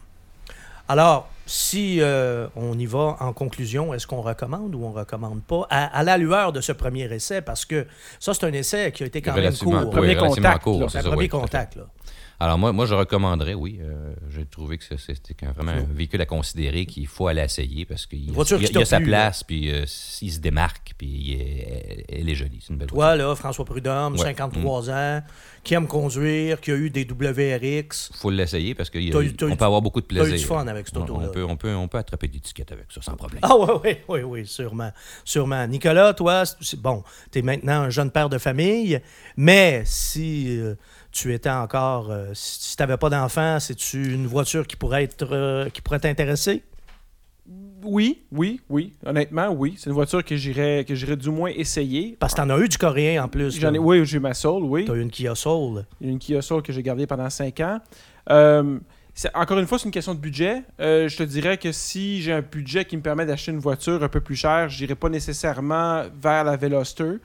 Alors, 0.88 1.28
si 1.46 1.98
euh, 2.00 2.46
on 2.56 2.78
y 2.78 2.86
va 2.86 3.16
en 3.20 3.32
conclusion, 3.32 3.92
est-ce 3.94 4.06
qu'on 4.06 4.20
recommande 4.22 4.74
ou 4.74 4.84
on 4.84 4.92
recommande 4.92 5.42
pas? 5.42 5.66
À, 5.70 5.98
à 5.98 6.02
la 6.02 6.16
lueur 6.18 6.52
de 6.52 6.60
ce 6.60 6.72
premier 6.72 7.04
essai? 7.12 7.42
Parce 7.42 7.64
que 7.64 7.86
ça, 8.20 8.34
c'est 8.34 8.44
un 8.44 8.52
essai 8.52 8.92
qui 8.92 9.02
a 9.02 9.06
été 9.06 9.22
quand 9.22 9.34
même 9.34 9.54
court. 9.56 9.90
Premier 9.90 10.08
oui, 10.08 10.14
relativement 10.14 10.28
contact, 10.28 10.64
court, 10.64 10.80
là. 10.80 10.86
c'est 10.88 10.92
C'est 10.92 10.98
un 10.98 11.02
ça, 11.02 11.08
premier 11.08 11.22
oui, 11.22 11.28
contact. 11.28 11.76
Là. 11.76 11.84
Alors 12.40 12.58
moi, 12.58 12.72
moi 12.72 12.84
je 12.86 12.94
recommanderais, 12.94 13.54
oui. 13.54 13.78
euh, 13.80 14.12
J'ai 14.30 14.44
trouvé 14.44 14.76
que 14.78 14.84
c'était 14.96 15.46
vraiment 15.46 15.72
un 15.72 15.84
véhicule 15.94 16.20
à 16.20 16.26
considérer 16.26 16.84
qu'il 16.84 17.06
faut 17.06 17.28
aller 17.28 17.42
essayer 17.42 17.84
parce 17.84 18.06
qu'il 18.06 18.26
y 18.26 18.30
a, 18.30 18.32
voiture 18.32 18.60
il 18.60 18.76
a- 18.78 18.84
sa 18.84 19.00
place, 19.00 19.44
puis 19.44 19.70
euh, 19.70 19.84
il 20.20 20.32
se 20.32 20.40
démarque, 20.40 20.94
puis 20.98 21.06
il 21.06 21.40
est- 21.40 22.04
elle 22.08 22.28
est 22.28 22.34
jolie. 22.34 22.58
C'est 22.60 22.72
une 22.72 22.78
belle 22.78 22.88
voiture. 22.90 23.16
Toi, 23.18 23.28
là, 23.28 23.34
François 23.36 23.64
Prudhomme, 23.64 24.14
Ouais. 24.14 24.18
53 24.18 24.90
ans, 24.90 25.22
qui 25.62 25.74
aime 25.74 25.86
conduire, 25.86 26.60
qui 26.60 26.72
a 26.72 26.74
eu 26.74 26.90
des 26.90 27.04
WRX. 27.04 28.10
Il 28.12 28.16
faut 28.18 28.30
l'essayer 28.30 28.74
parce 28.74 28.90
qu'on 28.90 28.98
peut 28.98 29.64
avoir 29.64 29.80
beaucoup 29.80 30.00
de 30.00 30.06
eu 30.06 30.08
plaisir. 30.08 30.36
du 30.36 30.44
fun 30.44 30.66
avec 30.66 30.86
cette 30.88 30.96
On- 30.98 31.02
auto-là. 31.02 31.28
On 31.28 31.32
peut, 31.32 31.44
on, 31.44 31.56
peut, 31.56 31.74
on 31.74 31.88
peut 31.88 31.98
attraper 31.98 32.28
des 32.28 32.40
tickets 32.40 32.70
avec 32.72 32.86
ça 32.92 33.00
sans 33.00 33.14
problème. 33.16 33.40
Ah 33.42 33.56
oui, 33.56 33.66
oui, 33.84 33.96
oui, 34.08 34.22
oui, 34.22 34.46
sûrement. 34.46 34.90
Sûrement. 35.24 35.66
Nicolas, 35.66 36.12
toi, 36.14 36.44
c'est- 36.44 36.78
bon, 36.80 37.02
tu 37.30 37.38
es 37.38 37.42
maintenant 37.42 37.82
un 37.82 37.90
jeune 37.90 38.10
père 38.10 38.28
de 38.28 38.38
famille, 38.38 39.00
mais 39.36 39.82
si 39.86 40.58
euh, 40.58 40.74
tu 41.14 41.32
étais 41.32 41.50
encore, 41.50 42.10
euh, 42.10 42.30
si 42.34 42.76
tu 42.76 42.82
n'avais 42.82 42.96
pas 42.96 43.08
d'enfant, 43.08 43.60
c'est-tu 43.60 44.14
une 44.14 44.26
voiture 44.26 44.66
qui 44.66 44.74
pourrait 44.74 45.04
être 45.04 45.28
euh, 45.30 45.70
qui 45.70 45.80
pourrait 45.80 46.00
t'intéresser? 46.00 46.64
Oui, 47.84 48.22
oui, 48.32 48.60
oui. 48.68 48.94
Honnêtement, 49.06 49.50
oui. 49.50 49.74
C'est 49.78 49.90
une 49.90 49.94
voiture 49.94 50.24
que 50.24 50.36
j'irais 50.36 50.84
que 50.86 50.94
j'irais 50.94 51.16
du 51.16 51.30
moins 51.30 51.50
essayer. 51.50 52.16
Parce 52.18 52.34
que 52.34 52.40
tu 52.40 52.42
en 52.42 52.50
as 52.50 52.58
eu 52.58 52.68
du 52.68 52.78
coréen 52.78 53.22
en 53.22 53.28
plus. 53.28 53.60
J'en 53.60 53.72
ai, 53.72 53.78
oui, 53.78 54.04
j'ai 54.04 54.18
ma 54.18 54.34
Soul, 54.34 54.64
oui. 54.64 54.86
Tu 54.86 54.90
as 54.90 54.94
eu 54.94 55.02
une 55.02 55.10
Kia 55.10 55.34
Soul. 55.34 55.84
une 56.00 56.18
Kia 56.18 56.42
Soul 56.42 56.62
que 56.62 56.72
j'ai 56.72 56.82
gardée 56.82 57.06
pendant 57.06 57.30
5 57.30 57.60
ans. 57.60 57.78
Euh, 58.30 58.78
encore 59.34 59.58
une 59.58 59.66
fois, 59.66 59.78
c'est 59.78 59.84
une 59.84 59.92
question 59.92 60.14
de 60.14 60.20
budget. 60.20 60.62
Euh, 60.80 61.08
je 61.08 61.16
te 61.16 61.22
dirais 61.22 61.58
que 61.58 61.70
si 61.70 62.22
j'ai 62.22 62.32
un 62.32 62.40
budget 62.40 62.86
qui 62.86 62.96
me 62.96 63.02
permet 63.02 63.26
d'acheter 63.26 63.52
une 63.52 63.60
voiture 63.60 64.02
un 64.02 64.08
peu 64.08 64.20
plus 64.20 64.36
chère, 64.36 64.68
je 64.68 64.80
n'irai 64.80 64.96
pas 64.96 65.10
nécessairement 65.10 66.04
vers 66.20 66.42
la 66.42 66.56
Veloster. 66.56 67.18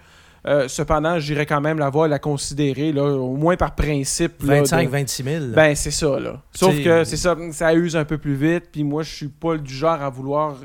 Euh, 0.48 0.68
cependant, 0.68 1.20
j'irai 1.20 1.46
quand 1.46 1.60
même 1.62 1.80
la 1.80 1.90
voir, 1.90 2.08
la 2.08 2.20
considérer, 2.20 2.92
là, 2.94 3.04
au 3.04 3.36
moins 3.36 3.58
par 3.58 3.76
principe. 3.76 4.42
là, 4.44 4.62
de- 4.62 4.66
25-26 4.68 5.24
000. 5.24 5.46
Ben, 5.54 5.76
c'est 5.76 5.92
ça, 5.92 6.20
là. 6.20 6.42
Sauf 6.54 6.74
T'sais- 6.74 6.84
que 6.84 7.04
c'est 7.04 7.18
ça, 7.18 7.36
ça 7.52 7.74
use 7.74 7.96
un 7.98 8.06
peu 8.06 8.18
plus 8.18 8.36
vite, 8.36 8.66
puis 8.72 8.84
moi, 8.84 9.04
je 9.04 9.14
suis 9.14 9.28
pas 9.28 9.58
du 9.58 9.74
genre 9.74 10.02
à 10.02 10.10
vouloir 10.10 10.56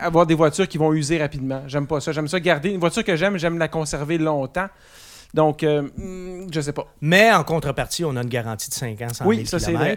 avoir 0.00 0.26
des 0.26 0.34
voitures 0.34 0.66
qui 0.68 0.78
vont 0.78 0.92
user 0.92 1.18
rapidement. 1.18 1.62
J'aime 1.66 1.86
pas 1.86 2.00
ça. 2.00 2.12
J'aime 2.12 2.28
ça 2.28 2.40
garder. 2.40 2.70
Une 2.70 2.80
voiture 2.80 3.04
que 3.04 3.14
j'aime, 3.16 3.38
j'aime 3.38 3.58
la 3.58 3.68
conserver 3.68 4.18
longtemps. 4.18 4.66
Donc, 5.34 5.62
euh, 5.62 5.82
hmm, 5.96 6.46
je 6.52 6.60
sais 6.60 6.72
pas. 6.72 6.86
Mais 7.00 7.32
en 7.32 7.44
contrepartie, 7.44 8.04
on 8.04 8.16
a 8.16 8.22
une 8.22 8.28
garantie 8.28 8.70
de 8.70 8.74
5 8.74 9.00
ans, 9.02 9.08
100 9.08 9.24
000 9.24 9.28
Oui, 9.28 9.46
ça, 9.46 9.58
c'est 9.58 9.72
vrai. 9.72 9.96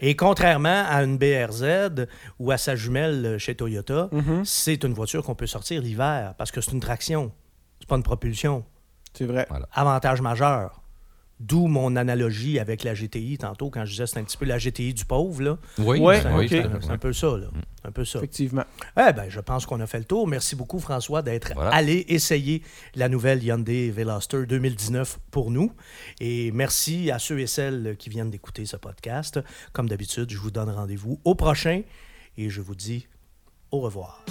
Et 0.00 0.16
contrairement 0.16 0.84
à 0.88 1.02
une 1.02 1.18
BRZ 1.18 2.06
ou 2.38 2.50
à 2.50 2.56
sa 2.58 2.74
jumelle 2.74 3.36
chez 3.38 3.54
Toyota, 3.54 4.08
Mhm, 4.12 4.44
c'est 4.44 4.82
une 4.84 4.94
voiture 4.94 5.22
qu'on 5.24 5.34
peut 5.34 5.46
sortir 5.46 5.82
l'hiver 5.82 6.34
parce 6.38 6.50
que 6.50 6.60
c'est 6.60 6.72
une 6.72 6.80
traction. 6.80 7.30
Pas 7.88 7.96
une 7.96 8.02
propulsion. 8.02 8.64
C'est 9.14 9.24
vrai. 9.24 9.48
Avantage 9.72 10.20
majeur. 10.20 10.82
D'où 11.40 11.68
mon 11.68 11.94
analogie 11.94 12.58
avec 12.58 12.82
la 12.82 12.94
GTI 12.94 13.38
tantôt, 13.38 13.70
quand 13.70 13.84
je 13.84 13.92
disais 13.92 14.08
c'est 14.08 14.18
un 14.18 14.24
petit 14.24 14.36
peu 14.36 14.44
la 14.44 14.58
GTI 14.58 14.92
du 14.92 15.04
pauvre. 15.04 15.40
Là. 15.40 15.58
Oui, 15.78 16.00
Ouais, 16.00 16.20
C'est 16.20 16.26
un, 16.90 16.98
peu 16.98 17.12
ça. 17.12 17.28
Là. 17.38 17.46
Un 17.84 17.92
peu 17.92 18.04
ça. 18.04 18.18
Effectivement. 18.18 18.64
Eh 18.96 19.12
ben, 19.12 19.26
je 19.28 19.38
pense 19.38 19.64
qu'on 19.64 19.78
a 19.80 19.86
fait 19.86 19.98
le 20.00 20.04
tour. 20.04 20.26
Merci 20.26 20.56
beaucoup, 20.56 20.80
François, 20.80 21.22
d'être 21.22 21.52
Voilà. 21.54 21.70
allé 21.70 22.04
essayer 22.08 22.62
la 22.96 23.08
nouvelle 23.08 23.42
Hyundai 23.44 23.90
Veloster 23.92 24.46
2019 24.46 25.20
pour 25.30 25.52
nous. 25.52 25.72
Et 26.20 26.50
merci 26.50 27.12
à 27.12 27.20
ceux 27.20 27.38
et 27.38 27.46
celles 27.46 27.94
qui 27.96 28.10
viennent 28.10 28.30
d'écouter 28.30 28.66
ce 28.66 28.76
podcast. 28.76 29.38
Comme 29.72 29.88
d'habitude, 29.88 30.30
je 30.30 30.38
vous 30.38 30.50
donne 30.50 30.70
rendez-vous 30.70 31.20
au 31.24 31.36
prochain 31.36 31.82
et 32.36 32.50
je 32.50 32.60
vous 32.60 32.74
dis 32.74 33.06
au 33.70 33.78
revoir. 33.78 34.24